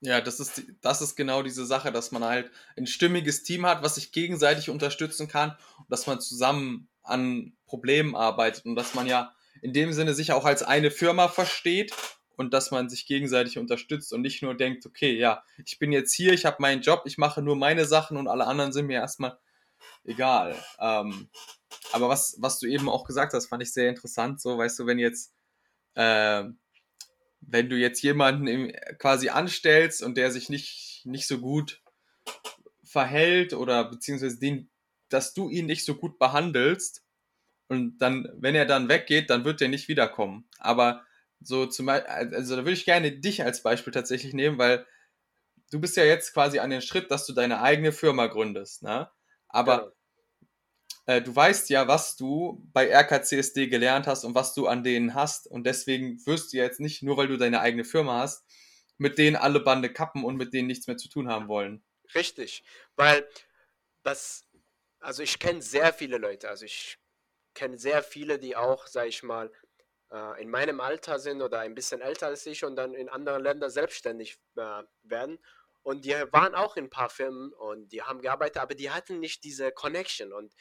[0.01, 3.83] Ja, das ist, das ist genau diese Sache, dass man halt ein stimmiges Team hat,
[3.83, 9.07] was sich gegenseitig unterstützen kann und dass man zusammen an Problemen arbeitet und dass man
[9.07, 11.93] ja in dem Sinne sich auch als eine Firma versteht
[12.35, 16.13] und dass man sich gegenseitig unterstützt und nicht nur denkt, okay, ja, ich bin jetzt
[16.13, 18.99] hier, ich habe meinen Job, ich mache nur meine Sachen und alle anderen sind mir
[18.99, 19.37] erstmal
[20.03, 20.55] egal.
[20.79, 21.29] Ähm,
[21.91, 24.41] aber was, was du eben auch gesagt hast, fand ich sehr interessant.
[24.41, 25.33] So, weißt du, wenn jetzt,
[25.95, 26.43] äh,
[27.41, 31.81] wenn du jetzt jemanden im, quasi anstellst und der sich nicht, nicht so gut
[32.83, 34.69] verhält oder beziehungsweise den,
[35.09, 37.03] dass du ihn nicht so gut behandelst
[37.67, 40.47] und dann, wenn er dann weggeht, dann wird er nicht wiederkommen.
[40.59, 41.03] Aber
[41.43, 44.85] so zum also da würde ich gerne dich als Beispiel tatsächlich nehmen, weil
[45.71, 49.09] du bist ja jetzt quasi an den Schritt, dass du deine eigene Firma gründest, ne?
[49.49, 49.93] Aber
[51.05, 51.15] ja.
[51.15, 55.13] äh, du weißt ja, was du bei RKCSD gelernt hast und was du an denen
[55.13, 58.45] hast und deswegen wirst du jetzt nicht, nur weil du deine eigene Firma hast,
[58.97, 61.83] mit denen alle Bande kappen und mit denen nichts mehr zu tun haben wollen.
[62.15, 62.63] Richtig,
[62.95, 63.27] weil
[64.03, 64.45] das,
[64.99, 66.99] also ich kenne sehr viele Leute, also ich
[67.53, 69.51] kenne sehr viele, die auch, sag ich mal,
[70.13, 73.43] äh, in meinem Alter sind oder ein bisschen älter als ich und dann in anderen
[73.43, 75.39] Ländern selbstständig äh, werden.
[75.81, 79.19] Und die waren auch in ein paar Firmen und die haben gearbeitet, aber die hatten
[79.19, 80.31] nicht diese Connection.
[80.31, 80.53] Und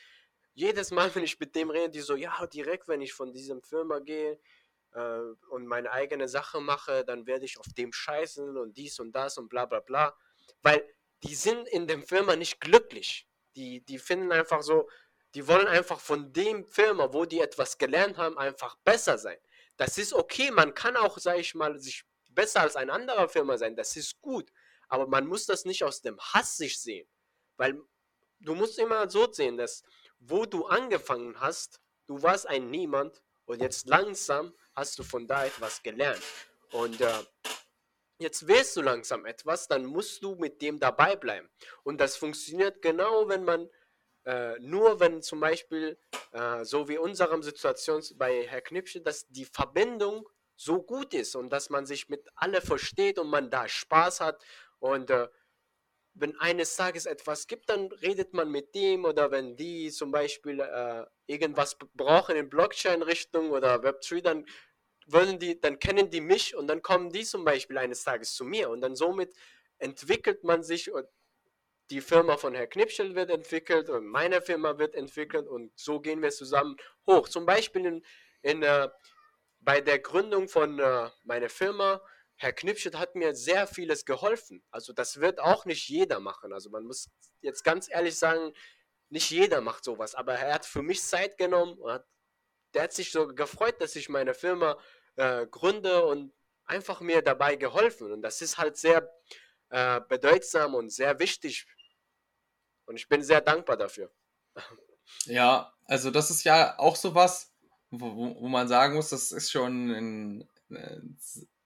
[0.54, 3.62] jedes Mal, wenn ich mit dem rede, die so, ja, direkt, wenn ich von diesem
[3.62, 4.40] Firma gehe
[4.94, 9.12] äh, und meine eigene Sache mache, dann werde ich auf dem scheißen und dies und
[9.12, 10.16] das und bla bla bla.
[10.62, 10.82] Weil
[11.22, 13.28] die sind in dem Firma nicht glücklich.
[13.54, 14.88] Die, die finden einfach so,
[15.34, 19.38] die wollen einfach von dem Firma, wo die etwas gelernt haben, einfach besser sein.
[19.76, 23.56] Das ist okay, man kann auch, sag ich mal, sich besser als ein anderer Firma
[23.56, 24.52] sein, das ist gut.
[24.88, 27.08] Aber man muss das nicht aus dem Hass sich sehen.
[27.56, 27.80] Weil
[28.40, 29.82] du musst immer so sehen, dass
[30.18, 35.44] wo du angefangen hast, du warst ein Niemand und jetzt langsam hast du von da
[35.46, 36.22] etwas gelernt.
[36.70, 37.24] Und äh,
[38.18, 41.50] jetzt willst du langsam etwas, dann musst du mit dem dabei bleiben.
[41.82, 43.68] Und das funktioniert genau, wenn man
[44.24, 45.98] äh, nur wenn zum Beispiel,
[46.32, 51.50] äh, so wie unserem Situation bei Herr Knipsche, dass die Verbindung so gut ist und
[51.50, 54.44] dass man sich mit alle versteht und man da Spaß hat
[54.78, 55.28] und äh,
[56.14, 60.60] wenn eines Tages etwas gibt, dann redet man mit dem oder wenn die zum Beispiel
[60.60, 64.46] äh, irgendwas brauchen in Blockchain-Richtung oder Web3, dann
[65.06, 68.44] wollen die, dann kennen die mich und dann kommen die zum Beispiel eines Tages zu
[68.44, 69.34] mir und dann somit
[69.78, 71.06] entwickelt man sich und
[71.90, 76.22] die Firma von Herr Knipschel wird entwickelt und meine Firma wird entwickelt und so gehen
[76.22, 77.28] wir zusammen hoch.
[77.28, 78.04] Zum Beispiel in,
[78.42, 78.88] in, äh,
[79.60, 82.00] bei der Gründung von äh, meiner Firma,
[82.36, 84.64] Herr Knipschel hat mir sehr vieles geholfen.
[84.70, 86.52] Also das wird auch nicht jeder machen.
[86.52, 87.08] Also man muss
[87.40, 88.52] jetzt ganz ehrlich sagen,
[89.10, 92.06] nicht jeder macht sowas, aber er hat für mich Zeit genommen und hat,
[92.74, 94.78] der hat sich so gefreut, dass ich meine Firma
[95.16, 96.32] äh, gründe und
[96.64, 98.10] einfach mir dabei geholfen.
[98.10, 99.08] Und das ist halt sehr
[99.72, 101.66] äh, bedeutsam und sehr wichtig.
[102.84, 104.10] Und ich bin sehr dankbar dafür.
[105.26, 107.52] Ja, also das ist ja auch sowas,
[107.90, 111.00] wo, wo man sagen muss, das ist schon ein, äh,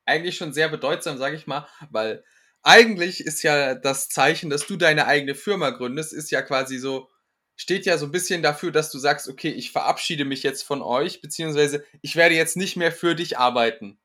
[0.05, 2.25] eigentlich schon sehr bedeutsam, sage ich mal, weil
[2.63, 7.09] eigentlich ist ja das Zeichen, dass du deine eigene Firma gründest, ist ja quasi so,
[7.57, 10.83] steht ja so ein bisschen dafür, dass du sagst, okay, ich verabschiede mich jetzt von
[10.83, 14.01] euch, beziehungsweise ich werde jetzt nicht mehr für dich arbeiten.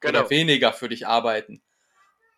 [0.00, 0.20] Genau.
[0.20, 1.62] Oder weniger für dich arbeiten.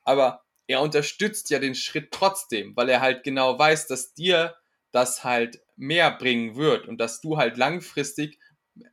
[0.04, 4.56] Aber er unterstützt ja den Schritt trotzdem, weil er halt genau weiß, dass dir
[4.92, 8.38] das halt mehr bringen wird und dass du halt langfristig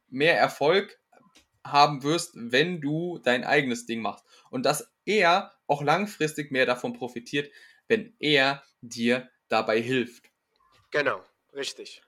[0.10, 1.00] mehr Erfolg
[1.64, 4.26] haben wirst, wenn du dein eigenes Ding machst.
[4.50, 7.52] Und dass er auch langfristig mehr davon profitiert,
[7.88, 10.26] wenn er dir dabei hilft.
[10.90, 11.24] Genau.
[11.54, 12.02] Richtig.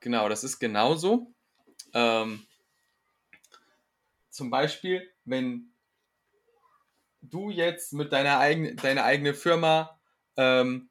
[0.00, 1.32] Genau, das ist genauso.
[1.94, 2.46] Ähm,
[4.30, 5.73] zum Beispiel, wenn
[7.30, 9.98] du jetzt mit deiner eigenen, deine eigene Firma
[10.36, 10.88] ähm,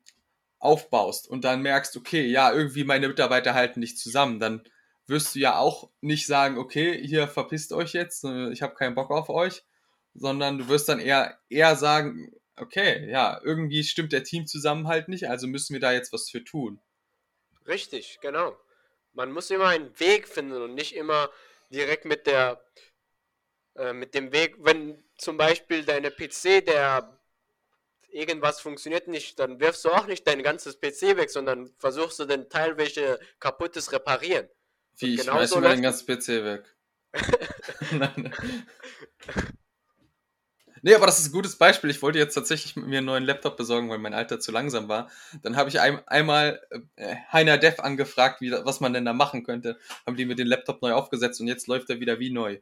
[0.60, 4.64] aufbaust und dann merkst, okay, ja, irgendwie meine Mitarbeiter halten nicht zusammen, dann
[5.08, 8.96] wirst du ja auch nicht sagen, okay, hier verpisst euch jetzt, äh, ich habe keinen
[8.96, 9.64] Bock auf euch,
[10.14, 15.48] sondern du wirst dann eher, eher sagen, okay, ja, irgendwie stimmt der Teamzusammenhalt nicht, also
[15.48, 16.80] müssen wir da jetzt was für tun.
[17.68, 18.58] Richtig, genau.
[19.14, 21.30] Man muss immer einen Weg finden und nicht immer
[21.70, 22.64] direkt mit der
[23.76, 27.20] äh, mit dem Weg, wenn zum Beispiel deine PC, der
[28.12, 32.26] irgendwas funktioniert nicht, dann wirfst du auch nicht dein ganzes PC weg, sondern versuchst du
[32.26, 34.48] den Teil, welche kaputtes reparieren.
[34.98, 36.76] Wie, ich schmeiß immer den ganzen PC weg.
[37.92, 38.34] Nein.
[40.86, 41.90] Nee, aber das ist ein gutes Beispiel.
[41.90, 45.10] Ich wollte jetzt tatsächlich mir einen neuen Laptop besorgen, weil mein Alter zu langsam war.
[45.42, 46.62] Dann habe ich ein, einmal
[46.98, 49.80] äh, Heiner Dev angefragt, wie, was man denn da machen könnte.
[50.06, 52.60] Haben die mir den Laptop neu aufgesetzt und jetzt läuft er wieder wie neu.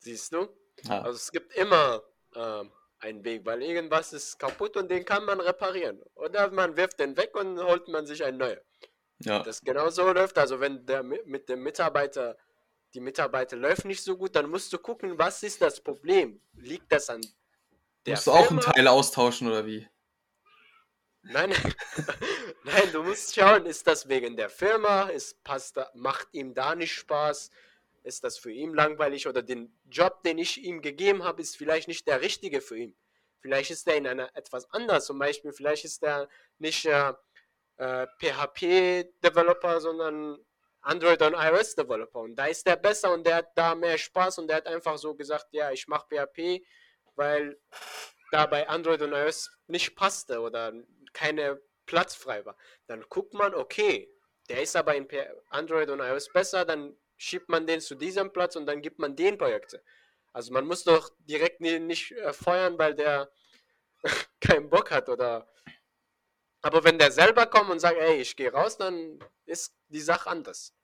[0.00, 0.48] Siehst du?
[0.82, 1.02] Ja.
[1.02, 2.02] Also es gibt immer
[2.34, 2.64] äh,
[2.98, 6.02] einen Weg, weil irgendwas ist kaputt und den kann man reparieren.
[6.14, 8.60] Oder man wirft den weg und holt man sich einen neuen.
[9.20, 9.42] Ja.
[9.42, 10.38] Das genau so läuft.
[10.38, 12.36] Also wenn der mit dem Mitarbeiter
[12.94, 16.40] die Mitarbeiter läuft nicht so gut, dann musst du gucken, was ist das Problem?
[16.54, 17.20] Liegt das an
[18.06, 19.86] der Musst du auch einen Teil austauschen oder wie?
[21.22, 21.52] Nein,
[22.64, 25.02] nein, du musst schauen, ist das wegen der Firma?
[25.10, 27.50] Ist, passt da, macht ihm da nicht Spaß?
[28.02, 29.28] Ist das für ihn langweilig?
[29.28, 32.96] Oder den Job, den ich ihm gegeben habe, ist vielleicht nicht der richtige für ihn.
[33.40, 35.06] Vielleicht ist er in einer etwas anders.
[35.06, 37.12] Zum Beispiel, vielleicht ist er nicht äh,
[37.76, 40.38] äh, PHP-Developer, sondern
[40.82, 42.20] Android und iOS Developer.
[42.20, 44.98] Und da ist der besser und der hat da mehr Spaß und der hat einfach
[44.98, 46.64] so gesagt, ja, ich mache PHP,
[47.16, 47.58] weil
[48.30, 50.72] da bei Android und iOS nicht passte oder
[51.12, 52.56] keine Platz frei war.
[52.86, 54.10] Dann guckt man, okay,
[54.48, 55.08] der ist aber in
[55.48, 59.14] Android und iOS besser, dann schiebt man den zu diesem Platz und dann gibt man
[59.14, 59.82] den Projekte.
[60.32, 63.30] Also man muss doch direkt nicht äh, feuern, weil der
[64.40, 65.46] keinen Bock hat oder
[66.62, 70.28] aber wenn der selber kommt und sagt, ey, ich gehe raus, dann ist die Sache
[70.28, 70.74] anders.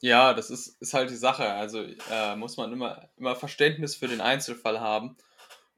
[0.00, 1.46] Ja, das ist, ist halt die Sache.
[1.52, 5.18] Also äh, muss man immer, immer Verständnis für den Einzelfall haben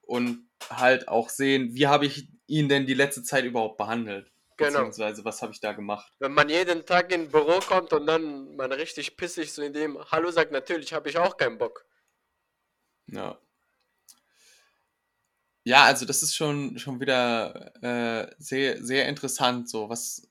[0.03, 4.31] und halt auch sehen, wie habe ich ihn denn die letzte Zeit überhaupt behandelt.
[4.57, 4.71] Genau.
[4.71, 6.13] Beziehungsweise, was habe ich da gemacht?
[6.19, 9.99] Wenn man jeden Tag in Büro kommt und dann man richtig pissig so in dem
[10.11, 11.85] Hallo sagt, natürlich habe ich auch keinen Bock.
[13.07, 13.39] Ja.
[15.65, 20.29] Ja, also das ist schon, schon wieder äh, sehr, sehr interessant, so was,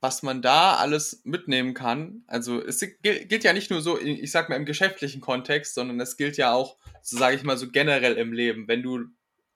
[0.00, 2.24] was man da alles mitnehmen kann.
[2.26, 6.16] Also es gilt ja nicht nur so, ich sag mal, im geschäftlichen Kontext, sondern es
[6.16, 8.66] gilt ja auch, so sage ich mal, so generell im Leben.
[8.66, 9.04] Wenn du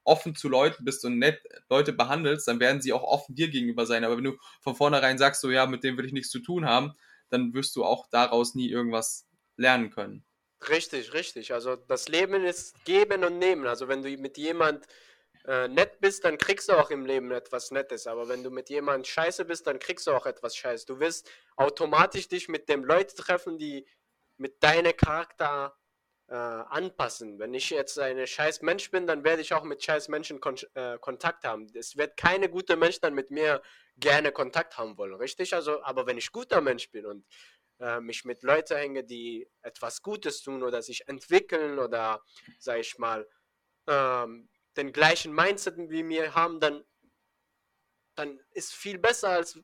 [0.09, 3.87] offen zu Leuten bist und nett Leute behandelst, dann werden sie auch offen dir gegenüber
[3.87, 4.05] sein.
[4.05, 6.67] Aber wenn du von vornherein sagst, so ja, mit dem will ich nichts zu tun
[6.67, 6.93] haben,
[7.31, 10.25] dann wirst du auch daraus nie irgendwas lernen können.
[10.69, 11.53] Richtig, richtig.
[11.53, 13.67] Also das Leben ist geben und nehmen.
[13.67, 14.87] Also wenn du mit jemand
[15.47, 18.07] äh, nett bist, dann kriegst du auch im Leben etwas Nettes.
[18.07, 20.87] Aber wenn du mit jemand scheiße bist, dann kriegst du auch etwas Scheiße.
[20.87, 23.87] Du wirst automatisch dich mit dem Leuten treffen, die
[24.37, 25.78] mit deinem Charakter
[26.29, 27.39] äh, anpassen.
[27.39, 30.57] Wenn ich jetzt ein scheiß Mensch bin, dann werde ich auch mit scheiß Menschen kon
[30.75, 31.67] äh, Kontakt haben.
[31.75, 33.63] Es wird keine gute Mensch dann mit mir
[33.97, 35.55] gerne Kontakt haben wollen, richtig?
[35.55, 37.27] Also, aber wenn ich guter Mensch bin und
[37.81, 42.23] äh, mich mit Leuten hänge, die etwas Gutes tun oder sich entwickeln oder,
[42.59, 43.27] sag ich mal,
[43.87, 46.85] ähm, den gleichen Mindset wie mir haben, dann,
[48.17, 49.59] dann ist viel besser als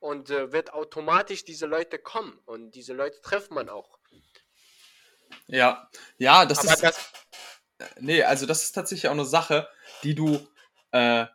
[0.00, 3.98] und äh, wird automatisch diese Leute kommen und diese Leute trifft man auch.
[5.48, 6.82] Ja, ja, das Aber ist.
[6.82, 7.12] das,
[8.00, 9.68] Nee, also das ist tatsächlich auch eine Sache,
[10.02, 10.46] die du
[10.92, 11.26] äh,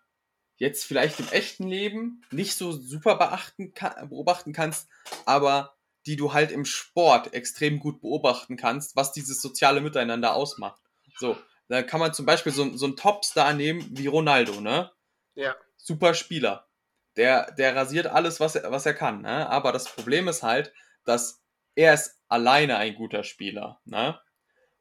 [0.57, 4.89] jetzt vielleicht im echten Leben nicht so super beachten ka beobachten kannst,
[5.25, 10.81] aber die du halt im Sport extrem gut beobachten kannst, was dieses soziale Miteinander ausmacht.
[11.17, 11.37] So,
[11.69, 14.91] da kann man zum Beispiel so, so einen Topstar nehmen wie Ronaldo, ne?
[15.35, 16.67] ja, super Spieler.
[17.15, 19.21] Der, der rasiert alles, was er, was er kann.
[19.21, 19.47] Ne?
[19.49, 20.73] Aber das Problem ist halt,
[21.05, 21.41] dass
[21.75, 23.79] er ist alleine ein guter Spieler.
[23.85, 24.19] Ne?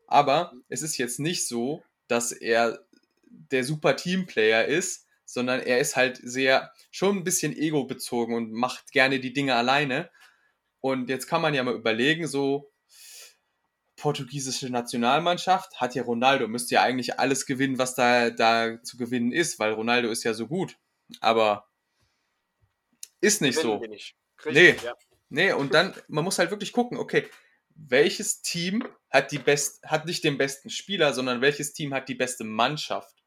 [0.07, 2.81] Aber es ist jetzt nicht so, dass er
[3.25, 8.93] der super Teamplayer ist, sondern er ist halt sehr, schon ein bisschen ego-bezogen und macht
[8.93, 10.11] gerne die Dinge alleine.
[10.81, 12.73] Und jetzt kann man ja mal überlegen, so
[13.97, 19.31] portugiesische Nationalmannschaft hat ja Ronaldo, müsste ja eigentlich alles gewinnen, was da, da zu gewinnen
[19.31, 20.77] ist, weil Ronaldo ist ja so gut.
[21.21, 21.69] Aber
[23.21, 23.87] ist nicht gewinnen so.
[23.89, 24.17] nicht.
[24.45, 24.87] Richtig, Nee.
[24.87, 24.95] ja.
[25.35, 27.27] Nee, und dann, man muss halt wirklich gucken, okay,
[27.75, 32.15] welches Team hat die best, hat nicht den besten Spieler, sondern welches Team hat die
[32.15, 33.23] beste Mannschaft?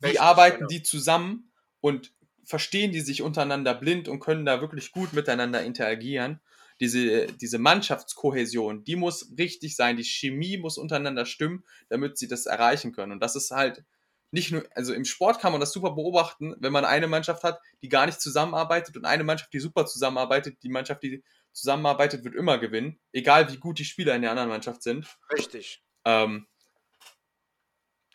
[0.00, 0.68] Wie Richtig, arbeiten genau.
[0.68, 2.12] die zusammen und
[2.44, 6.40] verstehen die sich untereinander blind und können da wirklich gut miteinander interagieren?
[6.80, 12.46] Diese, diese Mannschaftskohäsion, die muss richtig sein, die Chemie muss untereinander stimmen, damit sie das
[12.46, 13.12] erreichen können.
[13.12, 13.84] Und das ist halt
[14.32, 17.60] nicht nur, also im Sport kann man das super beobachten, wenn man eine Mannschaft hat,
[17.82, 22.34] die gar nicht zusammenarbeitet und eine Mannschaft, die super zusammenarbeitet, die Mannschaft, die zusammenarbeitet, wird
[22.34, 25.06] immer gewinnen, egal wie gut die Spieler in der anderen Mannschaft sind.
[25.32, 25.82] Richtig.
[26.04, 26.46] Ähm,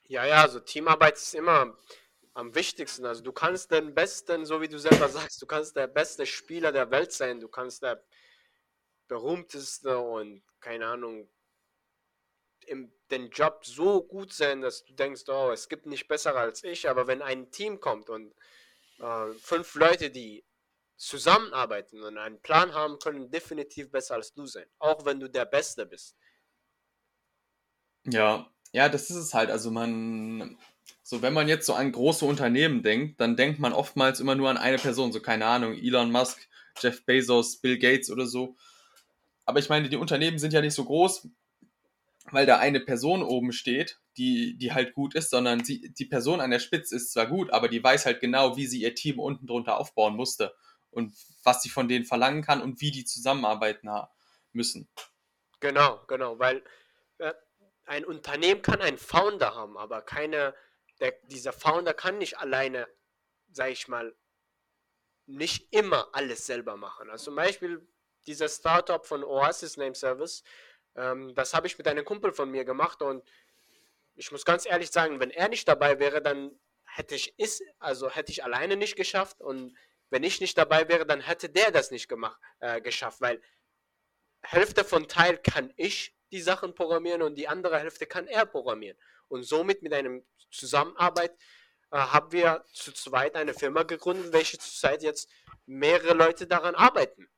[0.08, 1.78] Ja, ja, also Teamarbeit ist immer
[2.34, 3.06] am wichtigsten.
[3.06, 6.72] Also du kannst den besten, so wie du selber sagst, du kannst der beste Spieler
[6.72, 8.04] der Welt sein, du kannst der
[9.08, 11.30] berühmteste und keine Ahnung,
[12.68, 16.64] im, den Job so gut sein, dass du denkst, oh, es gibt nicht besser als
[16.64, 18.36] ich, aber wenn ein Team kommt und
[19.00, 20.44] äh, fünf Leute, die
[20.98, 25.46] zusammenarbeiten und einen Plan haben, können definitiv besser als du sein, auch wenn du der
[25.46, 26.18] Beste bist.
[28.06, 29.50] ja, ja, das ist es halt.
[29.50, 30.58] Also man,
[31.04, 34.50] so wenn man jetzt so an große Unternehmen denkt, dann denkt man oftmals immer nur
[34.50, 36.48] an eine Person, so keine Ahnung, Elon Musk,
[36.80, 38.56] Jeff Bezos, Bill Gates oder so.
[39.46, 41.30] Aber ich meine, die Unternehmen sind ja nicht so groß,
[42.32, 46.42] weil da eine Person oben steht, die, die halt gut ist, sondern sie, die Person
[46.42, 49.20] an der Spitze ist zwar gut, aber die weiß halt genau, wie sie ihr Team
[49.20, 50.54] unten drunter aufbauen musste
[50.98, 53.88] und was sie von denen verlangen kann und wie die zusammenarbeiten
[54.52, 54.90] müssen.
[55.60, 56.64] Genau, genau, weil
[57.20, 57.34] äh,
[57.86, 60.56] ein Unternehmen kann einen Founder haben, aber keine,
[61.00, 62.88] der, dieser Founder kann nicht alleine,
[63.52, 64.16] sag ich mal,
[65.28, 67.12] nicht immer alles selber machen.
[67.12, 67.88] Also zum Beispiel
[68.26, 70.44] dieser Startup von Oasis Name Service,
[70.96, 73.24] ähm, das habe ich mit einem Kumpel von mir gemacht und
[74.16, 78.10] ich muss ganz ehrlich sagen, wenn er nicht dabei wäre, dann hätte ich es, also
[78.10, 79.78] hätte ich alleine nicht geschafft und
[80.10, 83.42] wenn ich nicht dabei wäre, dann hätte der das nicht gemacht, äh, geschafft, weil
[84.42, 88.98] Hälfte von Teil kann ich die Sachen programmieren und die andere Hälfte kann er programmieren.
[89.28, 91.32] Und somit mit einem Zusammenarbeit
[91.92, 95.30] äh, haben wir zu zweit eine Firma gegründet, welche zurzeit jetzt
[95.66, 97.30] mehrere Leute daran arbeiten.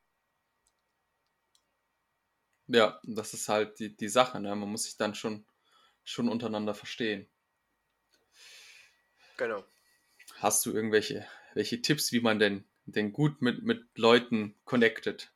[2.66, 4.54] Ja, das ist halt die, die Sache, ne?
[4.54, 5.44] Man muss sich dann schon,
[6.04, 7.28] schon untereinander verstehen.
[9.36, 9.64] Genau.
[10.36, 15.32] Hast du irgendwelche welche Tipps, wie man denn, denn gut mit, mit Leuten connected?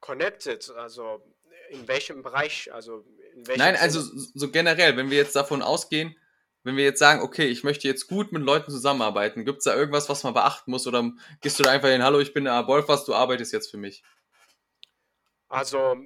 [0.00, 1.22] Connected, also
[1.70, 6.16] in welchem Bereich, also in welchem Nein, also so generell, wenn wir jetzt davon ausgehen,
[6.64, 9.74] wenn wir jetzt sagen, okay, ich möchte jetzt gut mit Leuten zusammenarbeiten, gibt es da
[9.74, 12.62] irgendwas, was man beachten muss oder gehst du da einfach hin, hallo, ich bin der
[12.62, 14.04] Bolfas, du arbeitest jetzt für mich?
[15.48, 15.96] Also,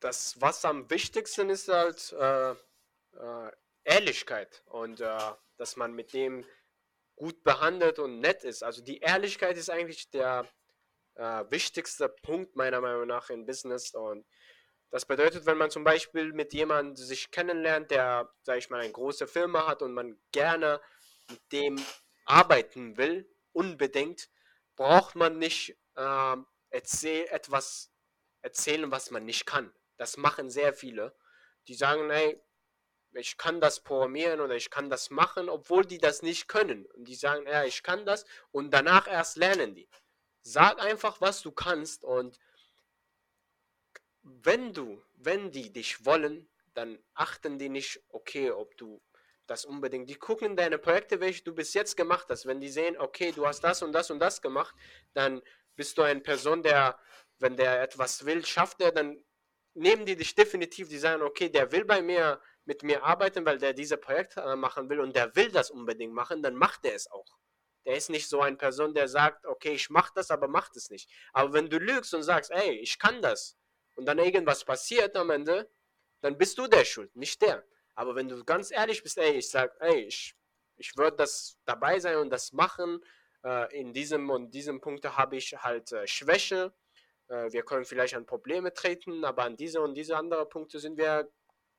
[0.00, 3.52] das, was am wichtigsten ist, halt äh, äh,
[3.84, 5.18] Ehrlichkeit und äh,
[5.58, 6.44] dass man mit dem
[7.16, 8.62] gut behandelt und nett ist.
[8.62, 10.48] Also die Ehrlichkeit ist eigentlich der
[11.14, 14.24] äh, wichtigste Punkt meiner Meinung nach im Business und
[14.90, 18.92] das bedeutet, wenn man zum Beispiel mit jemandem sich kennenlernt, der, sag ich mal, eine
[18.92, 20.80] große Firma hat und man gerne
[21.28, 21.76] mit dem
[22.24, 24.30] arbeiten will, unbedingt,
[24.76, 27.92] braucht man nicht ähm, erzähl etwas
[28.40, 29.74] erzählen, was man nicht kann.
[29.98, 31.14] Das machen sehr viele.
[31.66, 32.40] Die sagen, hey,
[33.12, 36.86] ich kann das programmieren oder ich kann das machen, obwohl die das nicht können.
[36.86, 39.88] Und die sagen, ja, ich kann das und danach erst lernen die.
[40.42, 42.38] Sag einfach, was du kannst und
[44.22, 49.00] wenn du, wenn die dich wollen, dann achten die nicht, okay, ob du
[49.46, 50.08] das unbedingt.
[50.10, 52.46] Die gucken deine Projekte, welche du bis jetzt gemacht hast.
[52.46, 54.74] Wenn die sehen, okay, du hast das und das und das gemacht,
[55.14, 55.42] dann
[55.74, 56.98] bist du eine Person, der,
[57.38, 59.24] wenn der etwas will, schafft er, dann
[59.74, 63.58] nehmen die dich definitiv, die sagen, okay, der will bei mir mit mir arbeiten, weil
[63.58, 66.94] der diese Projekte äh, machen will und der will das unbedingt machen, dann macht er
[66.94, 67.38] es auch.
[67.86, 70.90] Der ist nicht so eine Person, der sagt, okay, ich mach das, aber macht es
[70.90, 71.10] nicht.
[71.32, 73.56] Aber wenn du lügst und sagst, ey, ich kann das
[73.96, 75.70] und dann irgendwas passiert am Ende,
[76.20, 77.64] dann bist du der Schuld, nicht der.
[77.94, 80.36] Aber wenn du ganz ehrlich bist, ey, ich sag, ey, ich,
[80.76, 83.02] ich würde das dabei sein und das machen,
[83.44, 86.74] äh, in diesem und diesem Punkt habe ich halt äh, Schwäche,
[87.28, 90.98] äh, wir können vielleicht an Probleme treten, aber an diese und diese anderen Punkte sind
[90.98, 91.30] wir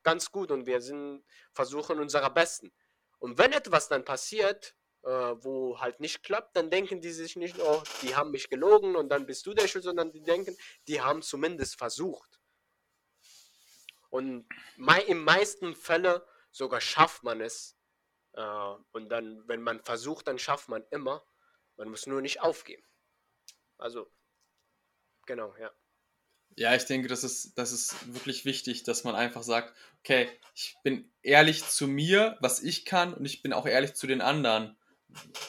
[0.03, 1.23] ganz gut und wir sind,
[1.53, 2.71] versuchen unserer Besten.
[3.19, 7.59] Und wenn etwas dann passiert, äh, wo halt nicht klappt, dann denken die sich nicht,
[7.59, 11.01] oh, die haben mich gelogen und dann bist du der Schuld, sondern die denken, die
[11.01, 12.39] haben zumindest versucht.
[14.09, 14.47] Und
[14.77, 17.77] mei im meisten Fälle sogar schafft man es.
[18.33, 21.23] Äh, und dann, wenn man versucht, dann schafft man immer.
[21.77, 22.83] Man muss nur nicht aufgeben.
[23.77, 24.11] Also,
[25.25, 25.71] genau, ja.
[26.55, 30.75] Ja, ich denke, das ist, das ist wirklich wichtig, dass man einfach sagt, okay, ich
[30.83, 34.77] bin ehrlich zu mir, was ich kann, und ich bin auch ehrlich zu den anderen,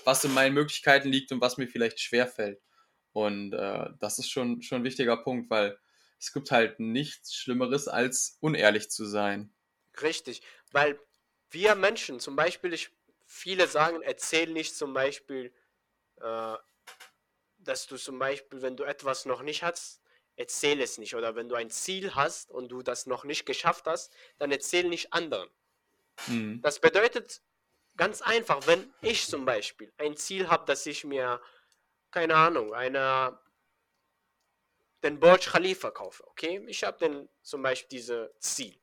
[0.05, 2.61] was in meinen Möglichkeiten liegt und was mir vielleicht schwerfällt.
[3.13, 5.79] Und äh, das ist schon, schon ein wichtiger Punkt, weil
[6.19, 9.53] es gibt halt nichts Schlimmeres, als unehrlich zu sein.
[10.01, 10.99] Richtig, weil
[11.51, 12.91] wir Menschen, zum Beispiel, ich,
[13.27, 15.53] viele sagen, erzähl nicht zum Beispiel,
[16.21, 16.57] äh,
[17.59, 20.00] dass du zum Beispiel, wenn du etwas noch nicht hast,
[20.41, 21.15] erzähl es nicht.
[21.15, 24.89] Oder wenn du ein Ziel hast und du das noch nicht geschafft hast, dann erzähl
[24.89, 25.49] nicht anderen.
[26.27, 26.63] Mhm.
[26.63, 27.43] Das bedeutet
[27.97, 31.41] ganz einfach, wenn ich zum Beispiel ein Ziel habe, dass ich mir,
[32.11, 33.39] keine Ahnung, eine,
[35.03, 36.65] den Burj Khalifa kaufe, okay?
[36.67, 38.81] Ich habe den zum Beispiel diese Ziel.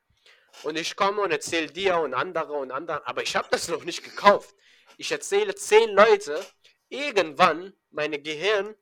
[0.62, 3.84] Und ich komme und erzähle dir und andere und anderen, aber ich habe das noch
[3.84, 4.54] nicht gekauft.
[4.96, 6.44] Ich erzähle zehn Leute,
[6.88, 8.76] irgendwann meine Gehirn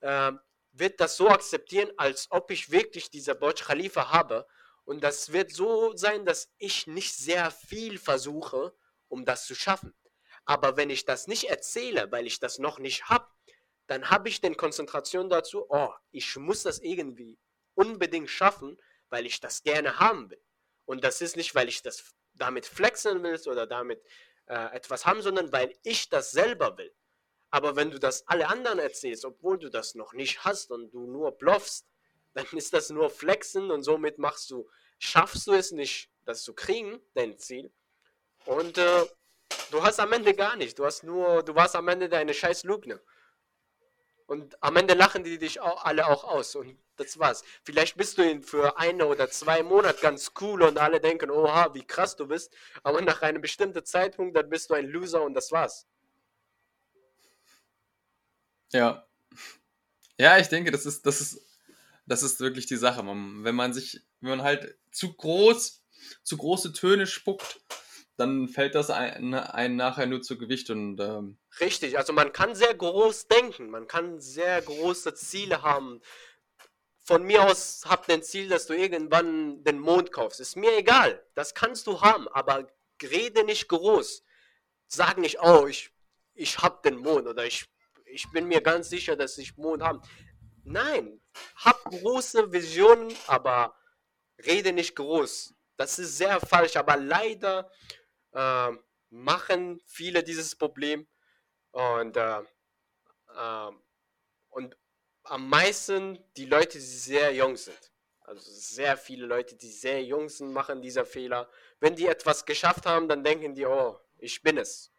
[0.00, 0.32] äh,
[0.74, 4.46] wird das so akzeptieren, als ob ich wirklich dieser Burj Khalifa habe.
[4.84, 8.74] Und das wird so sein, dass ich nicht sehr viel versuche,
[9.08, 9.94] um das zu schaffen.
[10.44, 13.26] Aber wenn ich das nicht erzähle, weil ich das noch nicht habe,
[13.86, 17.38] dann habe ich den Konzentration dazu, oh, ich muss das irgendwie
[17.74, 20.42] unbedingt schaffen, weil ich das gerne haben will.
[20.86, 24.02] Und das ist nicht, weil ich das damit flexen will oder damit
[24.46, 26.94] äh, etwas haben, sondern weil ich das selber will.
[27.54, 31.06] Aber wenn du das alle anderen erzählst, obwohl du das noch nicht hast und du
[31.06, 31.86] nur bluffst,
[32.34, 36.52] dann ist das nur Flexen und somit machst du, schaffst du es nicht, das zu
[36.52, 37.72] kriegen, dein Ziel.
[38.44, 39.06] Und äh,
[39.70, 40.76] du hast am Ende gar nicht.
[40.80, 42.98] Du hast nur, du warst am Ende deine scheiß Lügner.
[44.26, 46.56] Und am Ende lachen die dich auch, alle auch aus.
[46.56, 47.44] Und das war's.
[47.62, 51.86] Vielleicht bist du für eine oder zwei Monate ganz cool und alle denken, oha, wie
[51.86, 52.52] krass du bist.
[52.82, 55.86] Aber nach einem bestimmten Zeitpunkt, dann bist du ein Loser und das war's.
[58.74, 59.06] Ja.
[60.18, 61.40] Ja, ich denke, das ist, das ist,
[62.06, 63.04] das ist wirklich die Sache.
[63.04, 65.82] Man, wenn man sich, wenn man halt zu groß,
[66.24, 67.60] zu große Töne spuckt,
[68.16, 72.54] dann fällt das einen, einen nachher nur zu Gewicht und ähm, Richtig, also man kann
[72.54, 76.00] sehr groß denken, man kann sehr große Ziele haben.
[77.00, 80.40] Von mir aus habt ein Ziel, dass du irgendwann den Mond kaufst.
[80.40, 82.68] Ist mir egal, das kannst du haben, aber
[83.02, 84.24] rede nicht groß.
[84.88, 85.90] Sag nicht, oh, ich,
[86.34, 87.66] ich hab den Mond oder ich
[88.14, 90.00] ich bin mir ganz sicher, dass ich Mond habe.
[90.62, 91.20] Nein,
[91.56, 93.76] hab große Visionen, aber
[94.46, 95.54] rede nicht groß.
[95.76, 97.70] Das ist sehr falsch, aber leider
[98.32, 98.70] äh,
[99.10, 101.06] machen viele dieses Problem
[101.72, 102.40] und, äh,
[103.36, 103.70] äh,
[104.50, 104.76] und
[105.24, 107.92] am meisten die Leute, die sehr jung sind.
[108.20, 111.50] Also sehr viele Leute, die sehr jung sind, machen dieser Fehler.
[111.80, 114.92] Wenn die etwas geschafft haben, dann denken die, oh, ich bin es.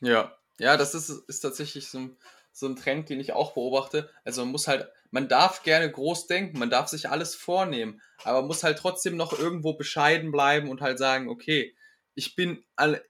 [0.00, 2.16] Ja, ja, das ist, ist tatsächlich so ein,
[2.52, 4.10] so ein Trend, den ich auch beobachte.
[4.24, 8.42] Also man muss halt, man darf gerne groß denken, man darf sich alles vornehmen, aber
[8.42, 11.74] muss halt trotzdem noch irgendwo bescheiden bleiben und halt sagen, okay,
[12.14, 12.62] ich bin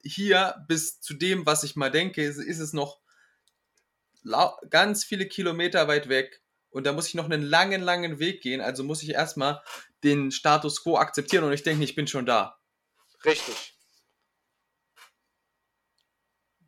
[0.05, 3.01] hier bis zu dem, was ich mal denke, ist, ist es noch
[4.69, 8.61] ganz viele Kilometer weit weg und da muss ich noch einen langen, langen Weg gehen.
[8.61, 9.61] Also muss ich erstmal
[10.05, 12.61] den Status quo akzeptieren und ich denke, ich bin schon da.
[13.25, 13.75] Richtig.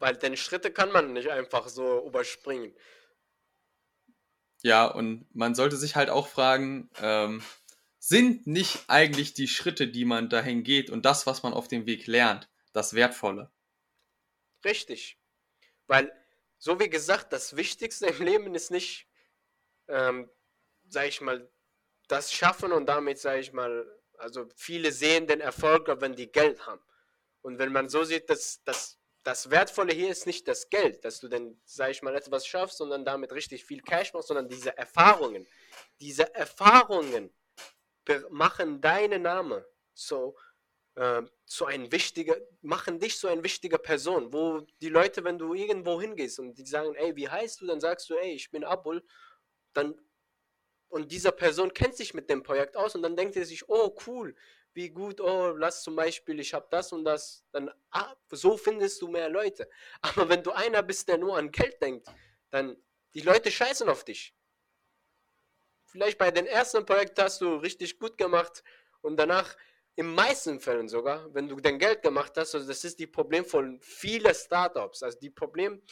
[0.02, 2.74] Weil denn Schritte kann man nicht einfach so überspringen.
[4.60, 7.40] Ja, und man sollte sich halt auch fragen, ähm,
[8.00, 11.86] sind nicht eigentlich die Schritte, die man dahin geht und das, was man auf dem
[11.86, 13.52] Weg lernt, das Wertvolle?
[14.64, 15.20] Richtig.
[15.86, 16.12] Weil,
[16.58, 19.06] so wie gesagt, das Wichtigste im Leben ist nicht,
[19.86, 20.28] ähm,
[20.88, 21.48] sag ich mal,
[22.08, 23.86] das Schaffen und damit, sag ich mal,
[24.18, 26.82] also viele sehen den Erfolg, wenn die Geld haben.
[27.42, 31.20] Und wenn man so sieht, dass, dass das Wertvolle hier ist nicht das Geld, dass
[31.20, 34.76] du dann, sag ich mal, etwas schaffst, sondern damit richtig viel Cash machst, sondern diese
[34.76, 35.46] Erfahrungen.
[36.00, 37.32] Diese Erfahrungen
[38.30, 39.64] machen deinen Name
[39.94, 40.36] so
[40.96, 45.54] äh, zu ein wichtiger, machen dich so ein wichtiger Person, wo die Leute, wenn du
[45.54, 48.64] irgendwo hingehst und die sagen, ey, wie heißt du, dann sagst du, ey, ich bin
[48.64, 49.04] Abul,
[49.72, 49.94] dann
[50.88, 53.96] und dieser Person kennt sich mit dem Projekt aus und dann denkt er sich, oh
[54.06, 54.36] cool,
[54.74, 59.00] wie gut, oh, lass zum Beispiel, ich habe das und das, dann, ah, so findest
[59.02, 59.68] du mehr Leute.
[60.02, 62.06] Aber wenn du einer bist, der nur an Geld denkt,
[62.50, 62.76] dann,
[63.14, 64.34] die Leute scheißen auf dich.
[65.84, 68.64] Vielleicht bei den ersten Projekten hast du richtig gut gemacht
[69.02, 69.54] und danach,
[69.94, 73.44] in meisten Fällen sogar, wenn du dein Geld gemacht hast, also das ist die Problem
[73.44, 75.02] von vielen Startups.
[75.02, 75.82] Also die Problem,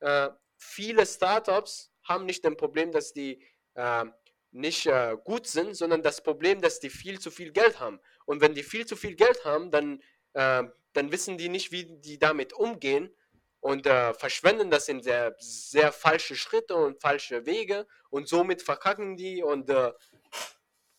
[0.00, 4.04] äh, viele Startups haben nicht das Problem, dass die äh,
[4.52, 8.00] nicht äh, gut sind, sondern das Problem, dass die viel zu viel Geld haben.
[8.30, 10.00] Und wenn die viel zu viel Geld haben, dann,
[10.34, 10.62] äh,
[10.92, 13.12] dann wissen die nicht, wie die damit umgehen
[13.58, 19.16] und äh, verschwenden das in sehr, sehr falsche Schritte und falsche Wege und somit verkacken
[19.16, 19.92] die und, äh,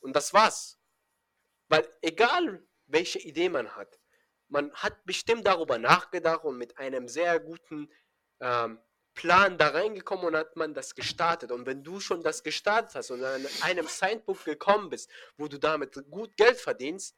[0.01, 0.77] und das war's.
[1.69, 4.01] Weil egal welche Idee man hat,
[4.49, 7.89] man hat bestimmt darüber nachgedacht und mit einem sehr guten
[8.41, 8.77] ähm,
[9.13, 11.51] Plan da reingekommen und hat man das gestartet.
[11.51, 15.57] Und wenn du schon das gestartet hast und an einem Signbook gekommen bist, wo du
[15.57, 17.15] damit gut Geld verdienst,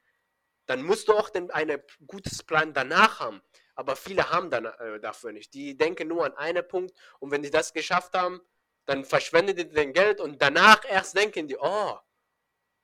[0.65, 3.41] dann musst du auch den, einen gutes Plan danach haben.
[3.75, 5.53] Aber viele haben dann äh, dafür nicht.
[5.53, 8.41] Die denken nur an einen Punkt und wenn die das geschafft haben,
[8.85, 11.97] dann verschwendet die den Geld und danach erst denken die, oh,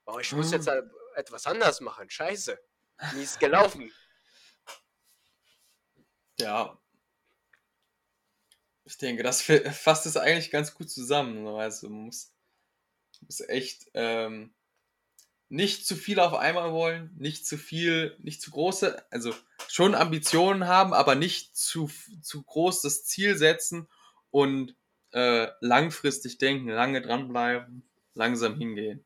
[0.05, 0.81] oh ich muss jetzt äh,
[1.15, 2.09] etwas anders machen.
[2.09, 2.59] Scheiße.
[3.13, 3.91] Wie ist gelaufen?
[6.39, 6.79] Ja.
[8.85, 11.45] Ich denke, das fa- fasst es eigentlich ganz gut zusammen.
[11.45, 11.57] so.
[11.57, 12.33] Also man muss,
[13.21, 14.55] muss echt ähm,
[15.49, 19.33] nicht zu viel auf einmal wollen, nicht zu viel, nicht zu große, also
[19.67, 21.89] schon Ambitionen haben, aber nicht zu,
[22.21, 23.89] zu groß das Ziel setzen
[24.29, 24.75] und
[25.11, 29.03] äh, langfristig denken, lange dranbleiben, langsam hingehen.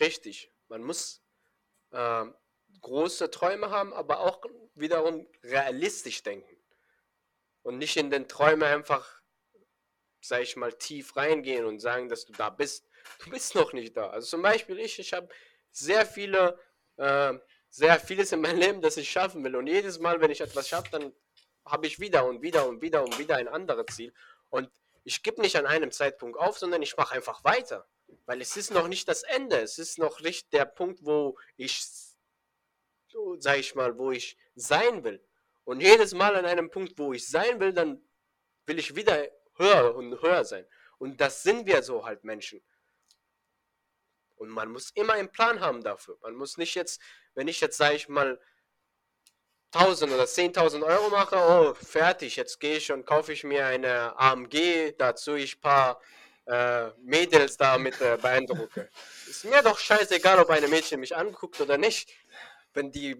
[0.00, 0.50] Richtig.
[0.68, 1.22] Man muss
[1.90, 2.24] äh,
[2.80, 4.42] große Träume haben, aber auch
[4.74, 6.56] wiederum realistisch denken.
[7.62, 9.20] Und nicht in den Träumen einfach,
[10.20, 12.88] sag ich mal, tief reingehen und sagen, dass du da bist.
[13.22, 14.08] Du bist noch nicht da.
[14.08, 15.28] Also zum Beispiel ich, ich habe
[15.74, 16.58] sehr viele,
[16.96, 17.34] äh,
[17.70, 19.56] sehr vieles in meinem Leben, das ich schaffen will.
[19.56, 21.12] Und jedes Mal, wenn ich etwas schaffe, dann
[21.66, 24.12] habe ich wieder und wieder und wieder und wieder ein anderes Ziel.
[24.50, 24.70] Und
[25.02, 27.86] ich gebe nicht an einem Zeitpunkt auf, sondern ich mache einfach weiter.
[28.26, 29.60] Weil es ist noch nicht das Ende.
[29.60, 31.84] Es ist noch nicht der Punkt, wo ich,
[33.38, 35.22] sag ich mal, wo ich sein will.
[35.64, 38.06] Und jedes Mal an einem Punkt, wo ich sein will, dann
[38.66, 40.66] will ich wieder höher und höher sein.
[40.98, 42.62] Und das sind wir so halt Menschen.
[44.44, 46.18] Und man muss immer einen Plan haben dafür.
[46.20, 47.00] Man muss nicht jetzt,
[47.34, 48.38] wenn ich jetzt, sage ich mal,
[49.72, 54.16] 1000 oder 10.000 Euro mache, oh, fertig, jetzt gehe ich und kaufe ich mir eine
[54.18, 56.00] AMG, dazu ich ein paar
[56.46, 58.88] äh, Mädels da mit äh, beeindrucke.
[59.26, 62.12] Ist mir doch scheißegal, ob eine Mädchen mich anguckt oder nicht.
[62.74, 63.16] Wenn die,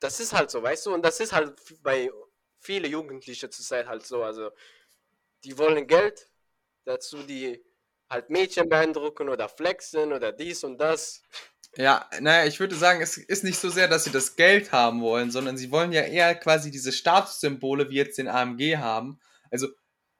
[0.00, 2.10] das ist halt so, weißt du, und das ist halt bei
[2.58, 4.50] viele Jugendliche zurzeit halt so, also
[5.44, 6.30] die wollen Geld,
[6.84, 7.62] dazu die
[8.10, 11.22] halt Mädchen beeindrucken oder flexen oder dies und das.
[11.76, 15.00] Ja, naja, ich würde sagen, es ist nicht so sehr, dass sie das Geld haben
[15.02, 19.20] wollen, sondern sie wollen ja eher quasi diese Statussymbole wie jetzt den AMG haben.
[19.52, 19.68] Also,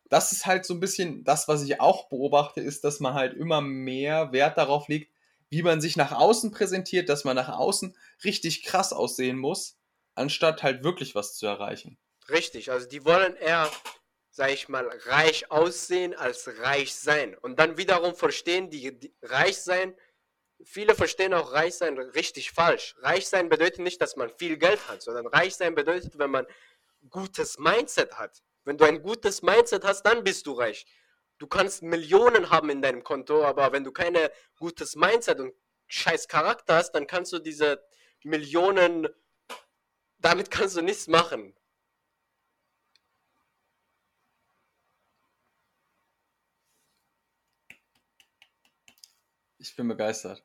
[0.09, 3.34] das ist halt so ein bisschen das, was ich auch beobachte, ist, dass man halt
[3.34, 5.12] immer mehr Wert darauf legt,
[5.51, 9.76] wie man sich nach außen präsentiert, dass man nach außen richtig krass aussehen muss,
[10.14, 11.99] anstatt halt wirklich was zu erreichen.
[12.28, 13.68] Richtig, also die wollen eher,
[14.31, 17.37] sag ich mal, reich aussehen als reich sein.
[17.37, 19.95] Und dann wiederum verstehen die, die reich sein,
[20.64, 22.95] viele verstehen auch reich sein richtig falsch.
[23.01, 26.47] Reich sein bedeutet nicht, dass man viel Geld hat, sondern reich sein bedeutet, wenn man
[27.09, 28.43] gutes Mindset hat.
[28.64, 30.87] Wenn du ein gutes Mindset hast, dann bist du reich.
[31.39, 34.16] Du kannst Millionen haben in deinem Konto, aber wenn du kein
[34.59, 35.55] gutes Mindset und
[35.87, 37.83] scheiß Charakter hast, dann kannst du diese
[38.22, 39.09] Millionen,
[40.18, 41.55] damit kannst du nichts machen.
[49.61, 50.43] Ich bin begeistert.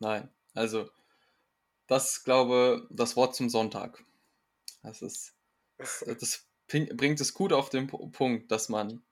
[0.00, 0.90] Nein, also,
[1.86, 4.04] das glaube das Wort zum Sonntag.
[4.82, 5.34] Das ist,
[5.78, 9.02] das, das bringt es gut auf den Pu- Punkt, dass man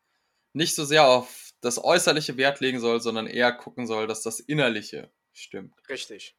[0.52, 4.40] nicht so sehr auf das Äußerliche Wert legen soll, sondern eher gucken soll, dass das
[4.40, 5.74] Innerliche stimmt.
[5.88, 6.36] Richtig.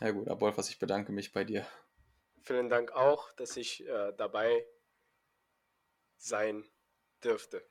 [0.00, 1.66] Ja gut, Abolfas, ich bedanke mich bei dir.
[2.42, 4.66] Vielen Dank auch, dass ich äh, dabei
[6.16, 6.68] sein
[7.22, 7.64] dürfte.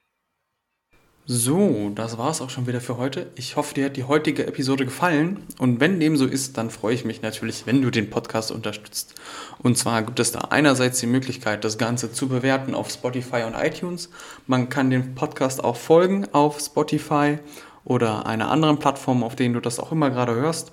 [1.30, 3.30] So, das war es auch schon wieder für heute.
[3.36, 5.43] Ich hoffe, dir hat die heutige Episode gefallen.
[5.59, 9.13] Und wenn dem so ist, dann freue ich mich natürlich, wenn du den Podcast unterstützt.
[9.61, 13.55] Und zwar gibt es da einerseits die Möglichkeit, das Ganze zu bewerten auf Spotify und
[13.55, 14.09] iTunes.
[14.45, 17.39] Man kann dem Podcast auch folgen auf Spotify
[17.84, 20.71] oder einer anderen Plattform, auf denen du das auch immer gerade hörst.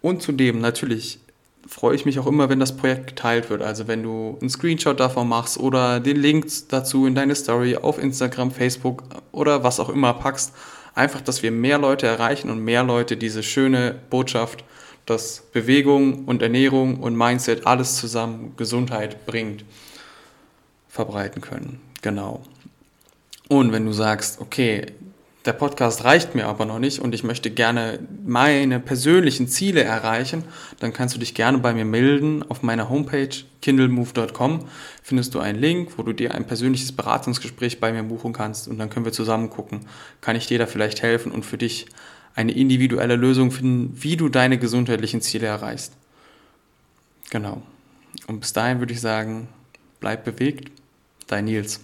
[0.00, 1.20] Und zudem natürlich
[1.66, 3.62] freue ich mich auch immer, wenn das Projekt geteilt wird.
[3.62, 7.98] Also wenn du einen Screenshot davon machst oder den Link dazu in deine Story auf
[7.98, 9.02] Instagram, Facebook
[9.32, 10.52] oder was auch immer packst.
[10.94, 14.64] Einfach, dass wir mehr Leute erreichen und mehr Leute diese schöne Botschaft,
[15.06, 19.64] dass Bewegung und Ernährung und Mindset alles zusammen Gesundheit bringt,
[20.88, 21.80] verbreiten können.
[22.02, 22.42] Genau.
[23.48, 24.86] Und wenn du sagst, okay,
[25.44, 30.44] der Podcast reicht mir aber noch nicht und ich möchte gerne meine persönlichen Ziele erreichen,
[30.80, 32.42] dann kannst du dich gerne bei mir melden.
[32.48, 33.28] Auf meiner Homepage
[33.60, 34.64] kindlemove.com
[35.02, 38.78] findest du einen Link, wo du dir ein persönliches Beratungsgespräch bei mir buchen kannst und
[38.78, 39.80] dann können wir zusammen gucken,
[40.22, 41.86] kann ich dir da vielleicht helfen und für dich
[42.34, 45.92] eine individuelle Lösung finden, wie du deine gesundheitlichen Ziele erreichst.
[47.30, 47.62] Genau.
[48.26, 49.48] Und bis dahin würde ich sagen,
[50.00, 50.70] bleib bewegt,
[51.26, 51.80] dein Nils.